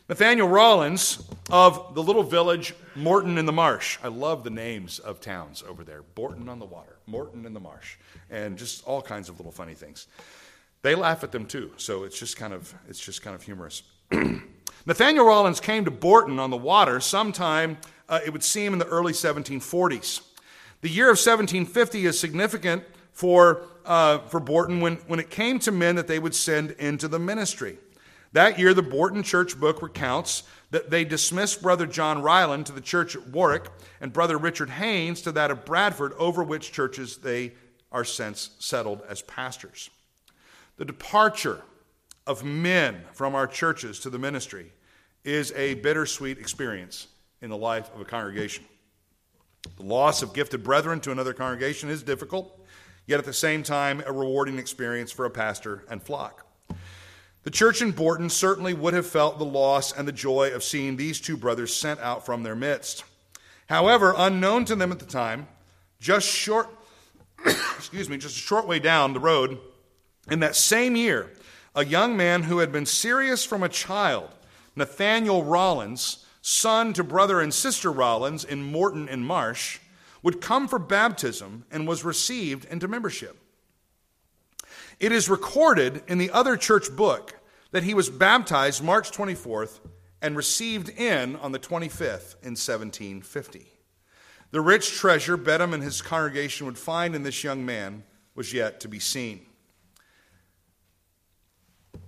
[0.07, 3.99] Nathaniel Rollins of the little village Moreton in the Marsh.
[4.03, 6.03] I love the names of towns over there.
[6.15, 7.97] Bourton on the water, Moreton in the Marsh,
[8.29, 10.07] and just all kinds of little funny things.
[10.83, 13.83] They laugh at them too, so it's just kind of it's just kind of humorous.
[14.87, 18.87] Nathaniel Rollins came to Bourton on the water sometime, uh, it would seem, in the
[18.87, 20.21] early 1740s.
[20.83, 25.73] The year of 1750 is significant for, uh, for Bourton when, when it came to
[25.73, 27.79] men that they would send into the ministry.
[28.35, 32.81] That year, the Bourton Church book recounts that they dismissed Brother John Ryland to the
[32.81, 33.67] church at Warwick
[34.01, 37.53] and Brother Richard Haynes to that of Bradford, over which churches they
[37.93, 39.89] are since settled as pastors.
[40.79, 41.63] The departure
[42.27, 44.73] of men from our churches to the ministry
[45.23, 47.07] is a bittersweet experience
[47.41, 48.65] in the life of a congregation.
[49.77, 52.61] The loss of gifted brethren to another congregation is difficult,
[53.07, 56.45] yet at the same time, a rewarding experience for a pastor and flock.
[57.45, 60.97] The church in Bourton certainly would have felt the loss and the joy of seeing
[60.97, 63.05] these two brothers sent out from their midst.
[63.69, 65.47] However, unknown to them at the time,
[66.01, 66.69] just short
[67.77, 69.59] excuse me, just a short way down the road,
[70.31, 71.31] in that same year,
[71.75, 74.31] a young man who had been serious from a child,
[74.77, 79.79] Nathaniel Rollins, son to brother and sister Rollins in Moreton and Marsh,
[80.23, 83.39] would come for baptism and was received into membership.
[85.01, 87.39] It is recorded in the other church book
[87.73, 89.81] that he was baptized March 24th
[90.23, 93.67] and received in on the 25th in 1750.
[94.51, 98.81] The rich treasure Beddome and his congregation would find in this young man was yet
[98.81, 99.45] to be seen.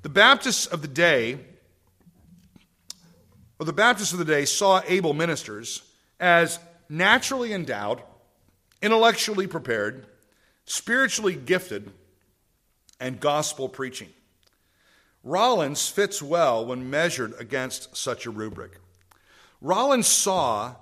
[0.03, 1.41] The Baptists of the day
[3.59, 5.83] well, the Baptists of the day saw able ministers
[6.21, 6.59] as
[6.89, 8.03] naturally endowed,
[8.83, 10.07] intellectually prepared,
[10.67, 11.91] spiritually gifted,
[13.01, 14.09] and gospel preaching.
[15.23, 18.79] Rollins fits well when measured against such a rubric.
[19.61, 20.77] Rollins saw,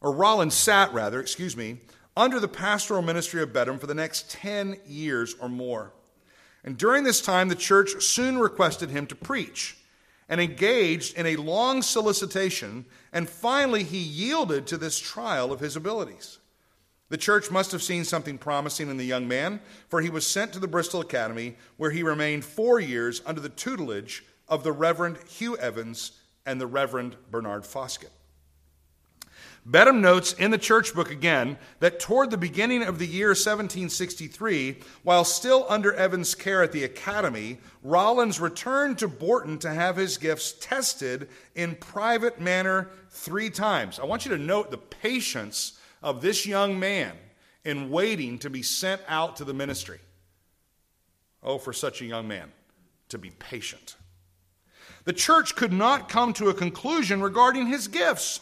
[0.00, 1.80] or Rollins sat rather, excuse me,
[2.16, 5.92] under the pastoral ministry of Beddome for the next 10 years or more.
[6.64, 9.76] And during this time, the church soon requested him to preach
[10.28, 15.76] and engaged in a long solicitation, and finally he yielded to this trial of his
[15.76, 16.38] abilities.
[17.08, 20.52] The church must have seen something promising in the young man, for he was sent
[20.52, 25.18] to the Bristol Academy, where he remained four years under the tutelage of the Reverend
[25.28, 26.12] Hugh Evans
[26.44, 28.10] and the Reverend Bernard Foskett.
[29.68, 34.78] Beddome notes in the church book again that toward the beginning of the year 1763,
[35.02, 40.18] while still under Evans' care at the academy, Rollins returned to Bourton to have his
[40.18, 43.98] gifts tested in private manner three times.
[43.98, 47.12] I want you to note the patience of this young man
[47.64, 49.98] in waiting to be sent out to the ministry.
[51.42, 52.52] Oh, for such a young man
[53.08, 53.96] to be patient.
[55.04, 58.40] The church could not come to a conclusion regarding his gifts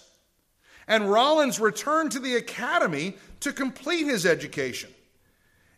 [0.86, 4.90] and Rollins returned to the academy to complete his education.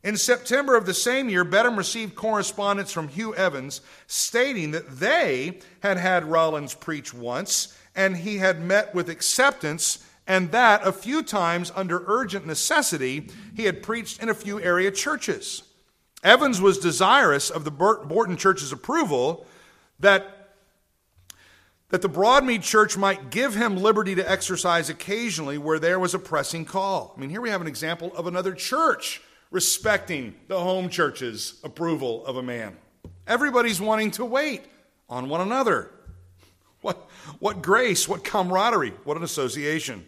[0.02, 5.60] In September of the same year, Beddome received correspondence from Hugh Evans stating that they
[5.80, 11.22] had had Rollins preach once and he had met with acceptance, and that a few
[11.22, 15.62] times under urgent necessity he had preached in a few area churches.
[16.22, 19.46] Evans was desirous of the Bourton Church's approval
[20.00, 20.32] that
[21.88, 26.18] that the Broadmead Church might give him liberty to exercise occasionally where there was a
[26.18, 27.14] pressing call.
[27.16, 29.22] I mean, here we have an example of another church
[29.52, 32.76] respecting the home church's approval of a man.
[33.26, 34.64] Everybody's wanting to wait
[35.08, 35.90] on one another.
[36.80, 37.08] What,
[37.38, 40.06] what grace, what camaraderie, what an association.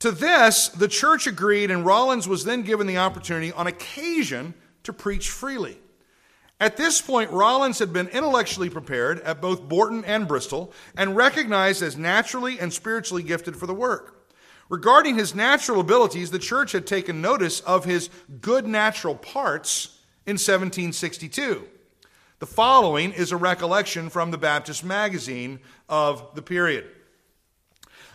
[0.00, 4.92] To this, the church agreed, and Rollins was then given the opportunity on occasion to
[4.92, 5.78] preach freely.
[6.58, 11.82] At this point, Rollins had been intellectually prepared at both Bourton and Bristol and recognized
[11.82, 14.16] as naturally and spiritually gifted for the work.
[14.70, 18.08] Regarding his natural abilities, the church had taken notice of his
[18.40, 21.66] good natural parts in 1762.
[22.38, 26.86] The following is a recollection from the Baptist magazine of the period.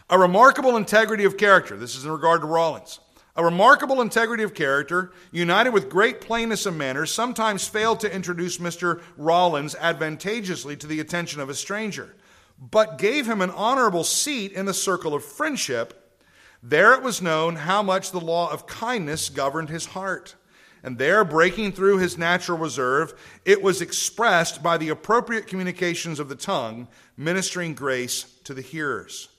[0.08, 1.76] A remarkable integrity of character.
[1.76, 2.99] This is in regard to Rawlins.
[3.36, 8.60] A remarkable integrity of character, united with great plainness of manner, sometimes failed to introduce
[8.60, 9.01] Mr.
[9.18, 12.16] Rollins advantageously to the attention of a stranger,
[12.60, 16.16] but gave him an honorable seat in the circle of friendship.
[16.62, 20.36] There it was known how much the law of kindness governed his heart.
[20.84, 26.30] And there, breaking through his natural reserve, it was expressed by the appropriate communications of
[26.30, 26.88] the tongue,
[27.18, 29.30] ministering grace to the hearers.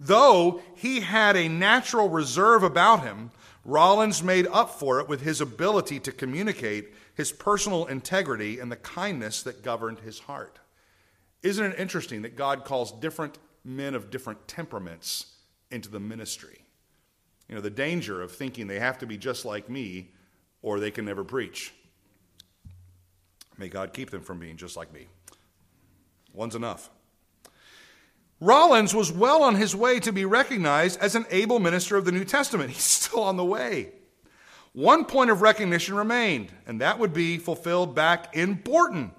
[0.00, 3.30] Though he had a natural reserve about him,
[3.66, 8.76] Rollins made up for it with his ability to communicate his personal integrity and the
[8.76, 10.58] kindness that governed his heart.
[11.42, 15.26] Isn't it interesting that God calls different men of different temperaments
[15.70, 16.64] into the ministry?
[17.46, 20.12] You know, the danger of thinking they have to be just like me
[20.62, 21.74] or they can never preach.
[23.58, 25.08] May God keep them from being just like me.
[26.32, 26.88] One's enough.
[28.40, 32.12] Rollins was well on his way to be recognized as an able minister of the
[32.12, 32.70] New Testament.
[32.72, 33.92] He's still on the way.
[34.72, 39.10] One point of recognition remained, and that would be fulfilled back in Bourton.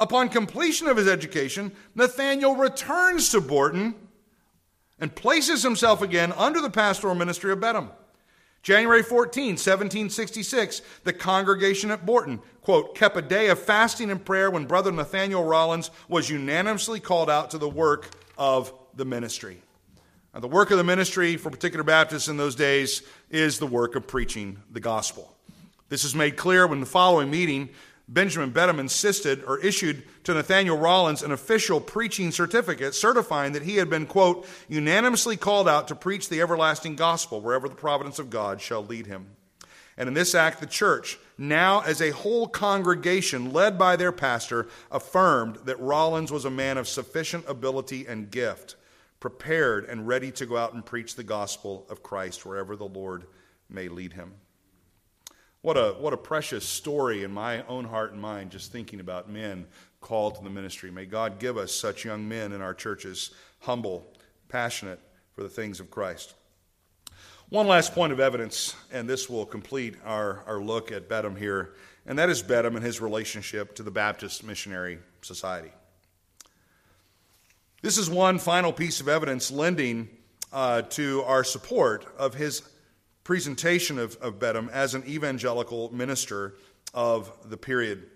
[0.00, 3.94] Upon completion of his education, Nathaniel returns to Bourton
[4.98, 7.90] and places himself again under the pastoral ministry of Beddome.
[8.62, 14.50] January 14, 1766, the congregation at Bourton, quote, kept a day of fasting and prayer
[14.50, 19.62] when Brother Nathaniel Rollins was unanimously called out to the work of the ministry.
[20.34, 23.96] Now, the work of the ministry for particular Baptists in those days is the work
[23.96, 25.34] of preaching the gospel.
[25.88, 27.70] This is made clear when the following meeting,
[28.08, 33.76] Benjamin Beddome insisted or issued to Nathaniel Rollins an official preaching certificate certifying that he
[33.76, 38.30] had been, quote, unanimously called out to preach the everlasting gospel wherever the providence of
[38.30, 39.28] God shall lead him.
[39.96, 44.68] And in this act, the church, now as a whole congregation led by their pastor,
[44.90, 48.76] affirmed that Rollins was a man of sufficient ability and gift,
[49.20, 53.24] prepared and ready to go out and preach the gospel of Christ wherever the Lord
[53.68, 54.32] may lead him.
[55.62, 59.28] What a, what a precious story in my own heart and mind, just thinking about
[59.28, 59.66] men
[60.00, 60.90] called to the ministry.
[60.92, 64.12] May God give us such young men in our churches, humble,
[64.48, 65.00] passionate
[65.34, 66.34] for the things of Christ.
[67.48, 71.74] One last point of evidence, and this will complete our, our look at Beddome here,
[72.04, 75.70] and that is Beddome and his relationship to the Baptist Missionary Society.
[77.82, 80.08] This is one final piece of evidence lending
[80.52, 82.62] uh, to our support of his
[83.22, 86.54] presentation of, of Beddome as an evangelical minister
[86.94, 88.10] of the period.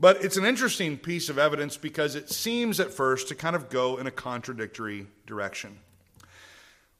[0.00, 3.70] But it's an interesting piece of evidence because it seems at first to kind of
[3.70, 5.78] go in a contradictory direction.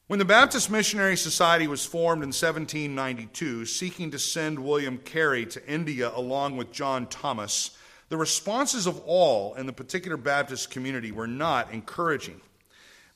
[0.07, 5.67] When the Baptist Missionary Society was formed in 1792, seeking to send William Carey to
[5.67, 7.71] India along with John Thomas,
[8.11, 12.43] the responses of all in the particular Baptist community were not encouraging.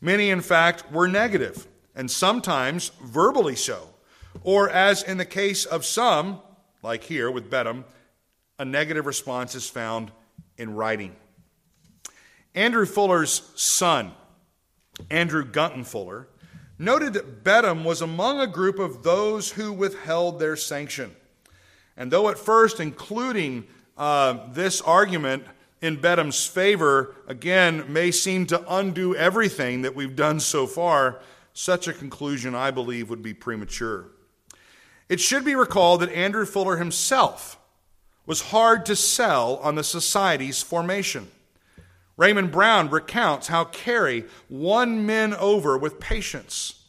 [0.01, 3.91] Many, in fact, were negative, and sometimes verbally so,
[4.43, 6.41] or as in the case of some,
[6.83, 7.85] like here with Beddome,
[8.59, 10.11] a negative response is found
[10.57, 11.15] in writing.
[12.55, 14.13] Andrew Fuller's son,
[15.11, 16.29] Andrew Gunton Fuller,
[16.79, 21.15] noted that Beddome was among a group of those who withheld their sanction.
[21.97, 23.67] And though at first including
[23.97, 25.45] uh, this argument
[25.81, 31.21] in Beddome's favor, again, may seem to undo everything that we've done so far,
[31.53, 34.07] such a conclusion, I believe, would be premature.
[35.09, 37.59] It should be recalled that Andrew Fuller himself
[38.27, 41.29] was hard to sell on the society's formation.
[42.19, 46.85] Raymond Brown recounts how Carey won men over with patience.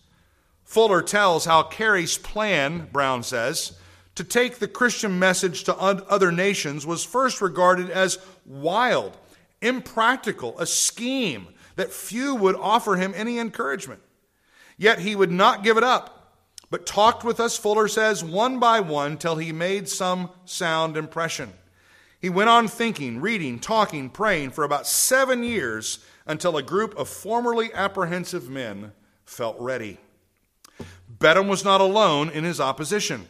[0.66, 3.78] Fuller tells how Carey's plan, Brown says,
[4.16, 9.18] to take the Christian message to other nations was first regarded as wild,
[9.62, 14.02] impractical, a scheme that few would offer him any encouragement.
[14.78, 16.36] Yet he would not give it up,
[16.72, 21.54] but talked with us, Fuller says, one by one till he made some sound impression.
[22.20, 27.08] He went on thinking, reading, talking, praying for about seven years until a group of
[27.08, 28.92] formerly apprehensive men
[29.26, 29.98] felt ready.
[31.08, 33.28] Bedham was not alone in his opposition.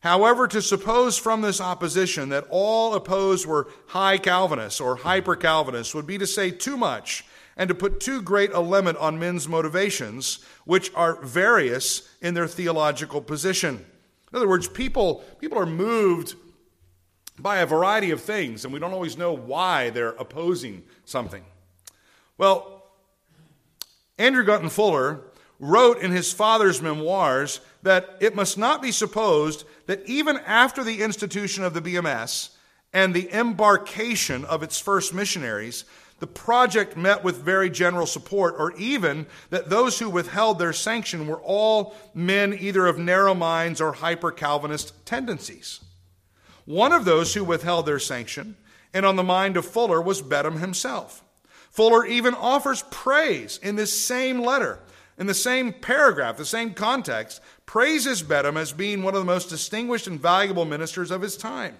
[0.00, 5.94] However, to suppose from this opposition that all opposed were high Calvinists or hyper Calvinists
[5.94, 7.24] would be to say too much
[7.56, 12.46] and to put too great a limit on men's motivations, which are various in their
[12.46, 13.84] theological position.
[14.30, 16.36] In other words, people, people are moved
[17.38, 21.44] by a variety of things, and we don't always know why they're opposing something.
[22.38, 22.84] Well,
[24.18, 25.20] Andrew Gunton Fuller
[25.58, 31.02] wrote in his father's memoirs that it must not be supposed that even after the
[31.02, 32.50] institution of the BMS
[32.92, 35.84] and the embarkation of its first missionaries,
[36.18, 41.26] the project met with very general support, or even that those who withheld their sanction
[41.26, 45.80] were all men either of narrow minds or hyper Calvinist tendencies.
[46.66, 48.56] One of those who withheld their sanction,
[48.92, 51.22] and on the mind of Fuller, was Beddome himself.
[51.70, 54.80] Fuller even offers praise in this same letter,
[55.16, 59.48] in the same paragraph, the same context, praises Beddome as being one of the most
[59.48, 61.76] distinguished and valuable ministers of his time.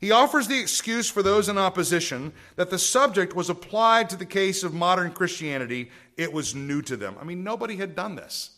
[0.00, 4.26] He offers the excuse for those in opposition that the subject was applied to the
[4.26, 5.90] case of modern Christianity.
[6.16, 7.16] It was new to them.
[7.20, 8.50] I mean, nobody had done this.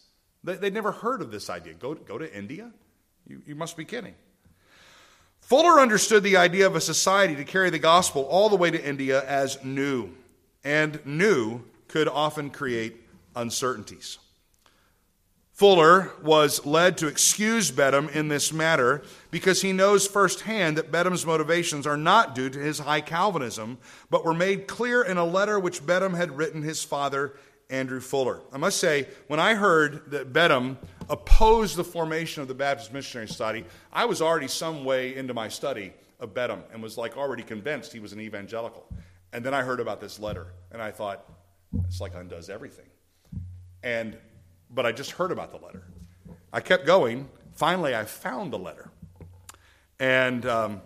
[0.43, 1.75] They, would never heard of this idea.
[1.75, 2.73] Go, go to India?
[3.27, 4.15] You, you must be kidding.
[5.47, 8.85] Fuller understood the idea of a society to carry the gospel all the way to
[8.85, 10.11] India as new,
[10.65, 12.97] and new could often create
[13.37, 14.19] uncertainties.
[15.53, 21.25] Fuller was led to excuse Beddome in this matter because he knows firsthand that Beddome's
[21.25, 23.79] motivations are not due to his high Calvinism,
[24.11, 27.35] but were made clear in a letter which Beddome had written his father
[27.71, 28.41] Andrew Fuller.
[28.53, 30.77] I must say, when I heard that Beddome
[31.09, 35.49] opposed the formation of the Baptist Missionary Society, I was already some way into my
[35.49, 38.87] study of Beddome and was like already convinced he was an evangelical.
[39.33, 41.29] And then I heard about this letter, and I thought,
[41.85, 42.87] it's like undoes everything.
[43.83, 44.17] And
[44.71, 45.83] but I just heard about the letter.
[46.53, 47.29] I kept going.
[47.55, 48.91] Finally, I found the letter,
[49.99, 50.83] and um,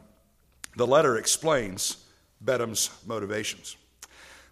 [0.77, 2.05] the letter explains
[2.45, 3.77] Beddome's motivations.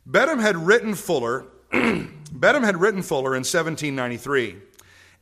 [0.09, 4.57] Beddome had written Fuller Beddome had written Fuller in 1793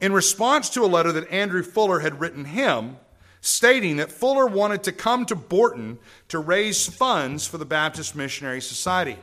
[0.01, 2.97] in response to a letter that Andrew Fuller had written him,
[3.40, 5.98] stating that Fuller wanted to come to Bourton
[6.28, 9.16] to raise funds for the Baptist Missionary Society.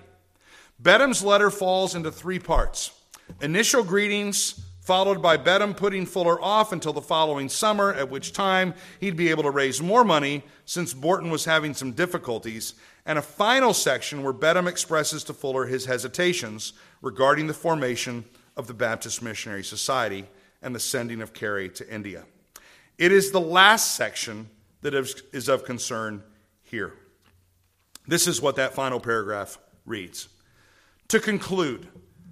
[0.82, 2.92] Beddome's letter falls into three parts
[3.42, 8.74] initial greetings, followed by Beddome putting Fuller off until the following summer, at which time
[9.00, 12.74] he'd be able to raise more money since Bourton was having some difficulties,
[13.06, 16.74] and a final section where Beddome expresses to Fuller his hesitations
[17.04, 18.26] regarding the formation
[18.58, 20.26] of the Baptist Missionary Society
[20.64, 22.24] and the sending of Carey to India.
[22.98, 24.50] It is the last section
[24.82, 26.24] that is of concern
[26.64, 26.94] here.
[28.08, 30.30] This is what that final paragraph reads.
[31.10, 31.88] To conclude,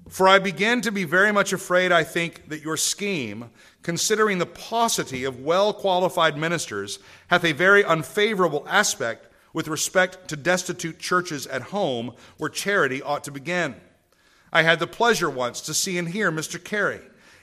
[0.07, 3.49] for I begin to be very much afraid, I think, that your scheme,
[3.83, 10.37] considering the paucity of well qualified ministers, hath a very unfavorable aspect with respect to
[10.37, 13.75] destitute churches at home where charity ought to begin.
[14.51, 16.61] I had the pleasure once to see and hear Mr.
[16.61, 17.01] Carey.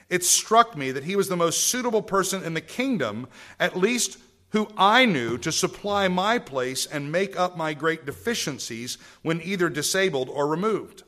[0.09, 3.27] It struck me that he was the most suitable person in the kingdom,
[3.59, 4.17] at least
[4.51, 9.69] who I knew, to supply my place and make up my great deficiencies when either
[9.69, 11.03] disabled or removed.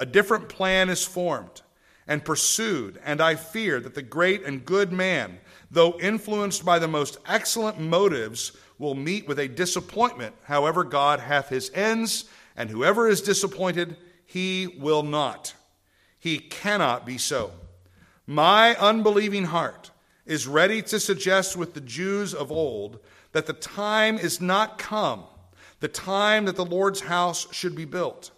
[0.00, 1.62] A different plan is formed,
[2.08, 5.38] and pursued, and I fear that the great and good man,
[5.70, 11.48] though influenced by the most excellent motives, will meet with a disappointment, however, God hath
[11.48, 12.24] his ends,
[12.56, 13.96] and whoever is disappointed,
[14.32, 15.52] he will not.
[16.18, 17.50] He cannot be so.
[18.26, 19.90] My unbelieving heart
[20.24, 22.98] is ready to suggest with the Jews of old
[23.32, 25.24] that the time is not come,
[25.80, 28.30] the time that the Lord's house should be built.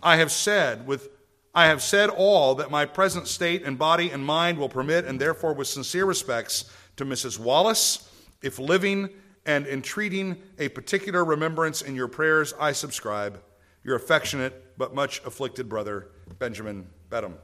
[0.00, 1.08] I have said with
[1.52, 5.20] I have said all that my present state and body and mind will permit, and
[5.20, 7.40] therefore, with sincere respects to Mrs.
[7.40, 8.08] Wallace,
[8.42, 9.10] if living
[9.44, 13.42] and entreating a particular remembrance in your prayers, I subscribe.
[13.84, 17.36] Your affectionate but much afflicted brother, Benjamin Beddome.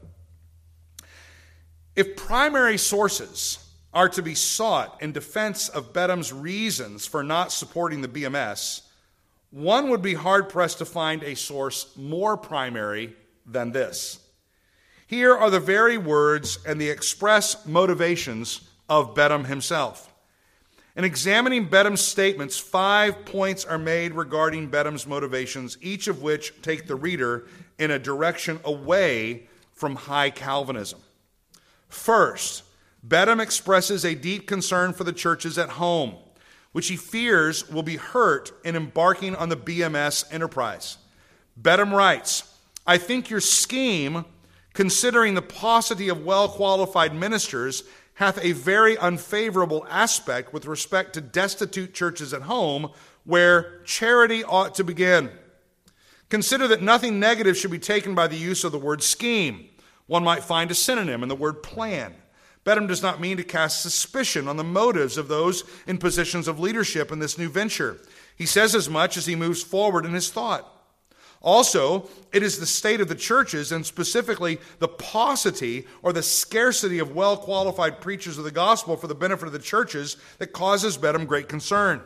[1.97, 8.03] If primary sources are to be sought in defense of Beddome's reasons for not supporting
[8.03, 8.83] the BMS,
[9.51, 13.17] one would be hard pressed to find a source more primary
[13.47, 14.21] than this.
[15.07, 20.08] Here are the very words and the express motivations of Beddome himself.
[20.99, 26.89] In examining Beddome's statements, five points are made regarding Beddome's motivations, each of which take
[26.89, 27.47] the reader
[27.79, 30.99] in a direction away from high Calvinism.
[31.89, 32.65] First,
[33.07, 36.17] Beddome expresses a deep concern for the churches at home,
[36.73, 40.99] which he fears will be hurt in embarking on the BMS enterprise.
[41.63, 42.59] Beddome writes,
[42.89, 44.25] I think your scheme,
[44.75, 47.85] considering the paucity of well qualified ministers,
[48.19, 52.91] hath a very unfavorable aspect with respect to destitute churches at home,
[53.23, 55.31] where charity ought to begin.
[56.29, 59.69] Consider that nothing negative should be taken by the use of the word scheme.
[60.09, 62.13] One might find a synonym in the word plan.
[62.65, 66.59] Beddome does not mean to cast suspicion on the motives of those in positions of
[66.59, 68.01] leadership in this new venture.
[68.35, 70.78] He says as much as he moves forward in his thought.
[71.49, 76.99] Also, it is the state of the churches, and specifically the paucity or the scarcity
[76.99, 80.99] of well qualified preachers of the gospel for the benefit of the churches, that causes
[80.99, 82.03] Beddome great concern.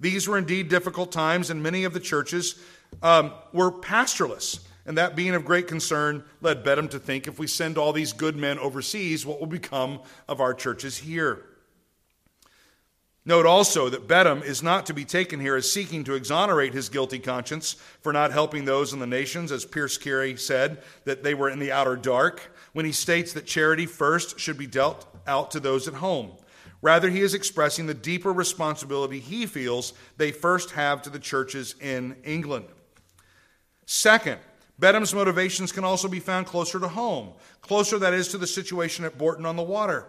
[0.00, 2.62] These were indeed difficult times, and many of the churches
[3.02, 4.60] um, were pastorless.
[4.86, 8.14] And that being of great concern led Beddome to think if we send all these
[8.14, 10.00] good men overseas, what will become
[10.30, 11.44] of our churches here?
[13.24, 16.88] Note also that Beddome is not to be taken here as seeking to exonerate his
[16.88, 21.32] guilty conscience for not helping those in the nations, as Pearce Carey said, that they
[21.32, 25.52] were in the outer dark, when he states that charity first should be dealt out
[25.52, 26.32] to those at home.
[26.80, 31.76] Rather, he is expressing the deeper responsibility he feels they first have to the churches
[31.80, 32.66] in England.
[33.86, 34.40] Second,
[34.80, 39.04] Beddome's motivations can also be found closer to home, closer, that is, to the situation
[39.04, 40.08] at Bourton on the Water.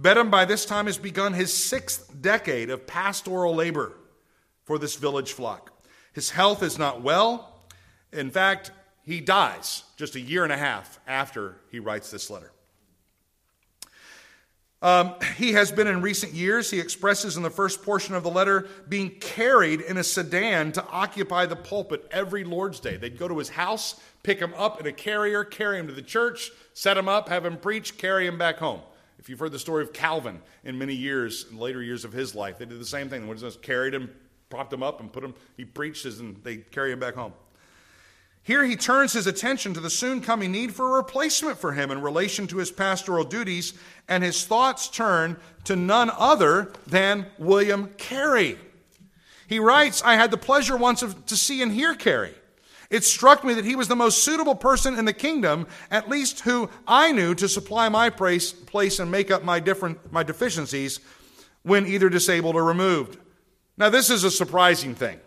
[0.00, 3.96] Beddome, by this time, has begun his sixth decade of pastoral labor
[4.64, 5.72] for this village flock.
[6.12, 7.64] His health is not well.
[8.12, 8.70] In fact,
[9.02, 12.52] he dies just a year and a half after he writes this letter.
[14.82, 18.30] Um, he has been in recent years, he expresses in the first portion of the
[18.30, 22.96] letter, being carried in a sedan to occupy the pulpit every Lord's Day.
[22.96, 26.00] They'd go to his house, pick him up in a carrier, carry him to the
[26.00, 28.80] church, set him up, have him preach, carry him back home.
[29.20, 32.34] If you've heard the story of Calvin in many years, in later years of his
[32.34, 33.28] life, they did the same thing.
[33.28, 34.10] They just carried him,
[34.48, 37.34] propped him up, and put him, he preached, and they carry him back home.
[38.42, 41.90] Here he turns his attention to the soon coming need for a replacement for him
[41.90, 43.74] in relation to his pastoral duties,
[44.08, 48.58] and his thoughts turn to none other than William Carey.
[49.48, 52.34] He writes, I had the pleasure once of, to see and hear Carey.
[52.90, 56.40] It struck me that he was the most suitable person in the kingdom, at least
[56.40, 60.98] who I knew to supply my place, place and make up my, different, my deficiencies
[61.62, 63.16] when either disabled or removed.
[63.76, 65.20] Now, this is a surprising thing.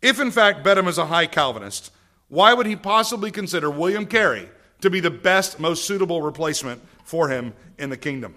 [0.00, 1.92] If, in fact, Beddome is a high Calvinist,
[2.28, 4.48] why would he possibly consider William Carey
[4.80, 8.34] to be the best, most suitable replacement for him in the kingdom?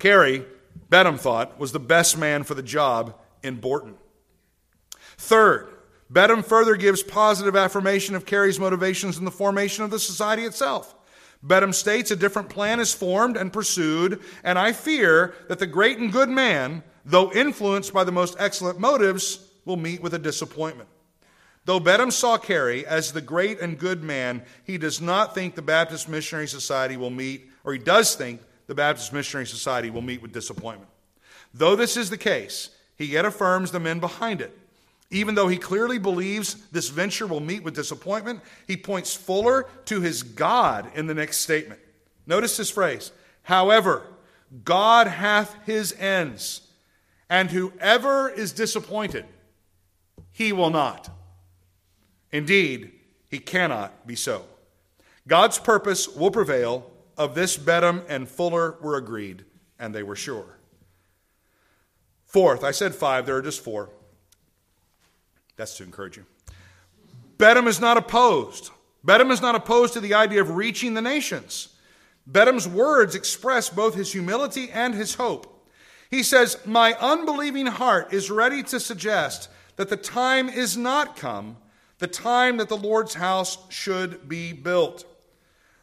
[0.00, 0.44] Carey,
[0.90, 3.94] Beddome thought, was the best man for the job in Bourton.
[5.16, 5.73] Third,
[6.12, 10.94] Beddome further gives positive affirmation of Carey's motivations in the formation of the society itself.
[11.44, 15.98] Beddome states a different plan is formed and pursued, and I fear that the great
[15.98, 20.88] and good man, though influenced by the most excellent motives, will meet with a disappointment.
[21.66, 25.62] Though Beddome saw Carey as the great and good man, he does not think the
[25.62, 30.20] Baptist Missionary Society will meet, or he does think the Baptist Missionary Society will meet
[30.20, 30.90] with disappointment.
[31.52, 34.58] Though this is the case, he yet affirms the men behind it.
[35.10, 40.00] Even though he clearly believes this venture will meet with disappointment, he points Fuller to
[40.00, 41.80] his God in the next statement.
[42.26, 43.12] Notice this phrase
[43.42, 44.02] However,
[44.64, 46.62] God hath his ends,
[47.28, 49.26] and whoever is disappointed,
[50.32, 51.10] he will not.
[52.32, 52.92] Indeed,
[53.28, 54.44] he cannot be so.
[55.26, 56.90] God's purpose will prevail.
[57.16, 59.44] Of this, Beddome and Fuller were agreed,
[59.78, 60.58] and they were sure.
[62.26, 63.90] Fourth, I said five, there are just four.
[65.56, 66.26] That's to encourage you.
[67.38, 68.70] Beddome is not opposed.
[69.06, 71.68] Beddome is not opposed to the idea of reaching the nations.
[72.30, 75.68] Beddome's words express both his humility and his hope.
[76.10, 81.56] He says, My unbelieving heart is ready to suggest that the time is not come,
[81.98, 85.04] the time that the Lord's house should be built.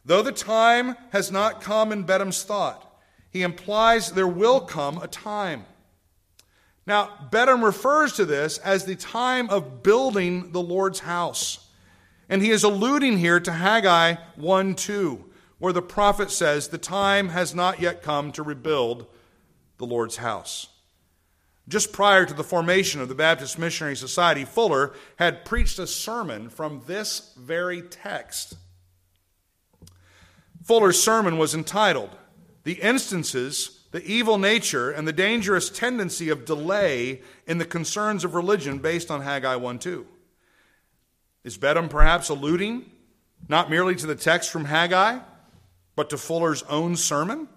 [0.03, 2.87] Though the time has not come in Beddome's thought,
[3.29, 5.65] he implies there will come a time.
[6.87, 11.67] Now, Beddome refers to this as the time of building the Lord's house.
[12.27, 15.25] And he is alluding here to Haggai 1 2,
[15.59, 19.05] where the prophet says, The time has not yet come to rebuild
[19.77, 20.67] the Lord's house.
[21.67, 26.49] Just prior to the formation of the Baptist Missionary Society, Fuller had preached a sermon
[26.49, 28.55] from this very text.
[30.63, 32.09] Fuller's sermon was entitled,
[32.63, 38.35] The Instances the evil nature and the dangerous tendency of delay in the concerns of
[38.35, 40.07] religion based on Haggai 1 2.
[41.43, 42.89] Is Beddome perhaps alluding
[43.47, 45.19] not merely to the text from Haggai,
[45.95, 47.49] but to Fuller's own sermon?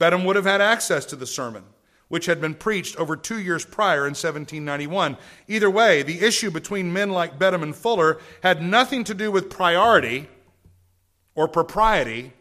[0.00, 1.64] Beddome would have had access to the sermon,
[2.08, 5.16] which had been preached over two years prior in 1791.
[5.46, 9.50] Either way, the issue between men like Beddome and Fuller had nothing to do with
[9.50, 10.28] priority
[11.34, 12.32] or propriety,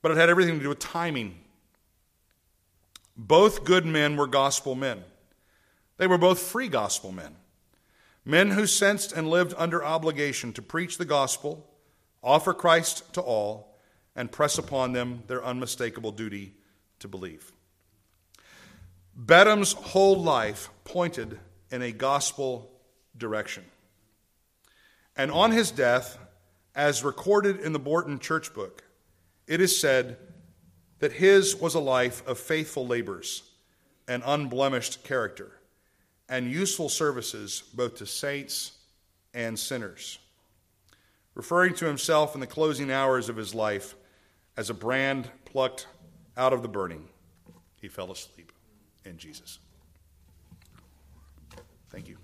[0.00, 1.37] but it had everything to do with timing.
[3.18, 5.02] Both good men were gospel men.
[5.96, 7.34] They were both free gospel men.
[8.24, 11.68] Men who sensed and lived under obligation to preach the gospel,
[12.22, 13.76] offer Christ to all,
[14.14, 16.54] and press upon them their unmistakable duty
[17.00, 17.52] to believe.
[19.16, 21.40] Beddome's whole life pointed
[21.72, 22.70] in a gospel
[23.16, 23.64] direction.
[25.16, 26.18] And on his death,
[26.76, 28.84] as recorded in the Bourton Church Book,
[29.48, 30.16] it is said
[30.98, 33.42] that his was a life of faithful labors
[34.06, 35.52] and unblemished character,
[36.28, 38.72] and useful services both to saints
[39.34, 40.18] and sinners.
[41.34, 43.94] Referring to himself in the closing hours of his life
[44.56, 45.86] as a brand plucked
[46.36, 47.08] out of the burning,
[47.80, 48.52] he fell asleep
[49.04, 49.58] in Jesus.
[51.90, 52.16] Thank you.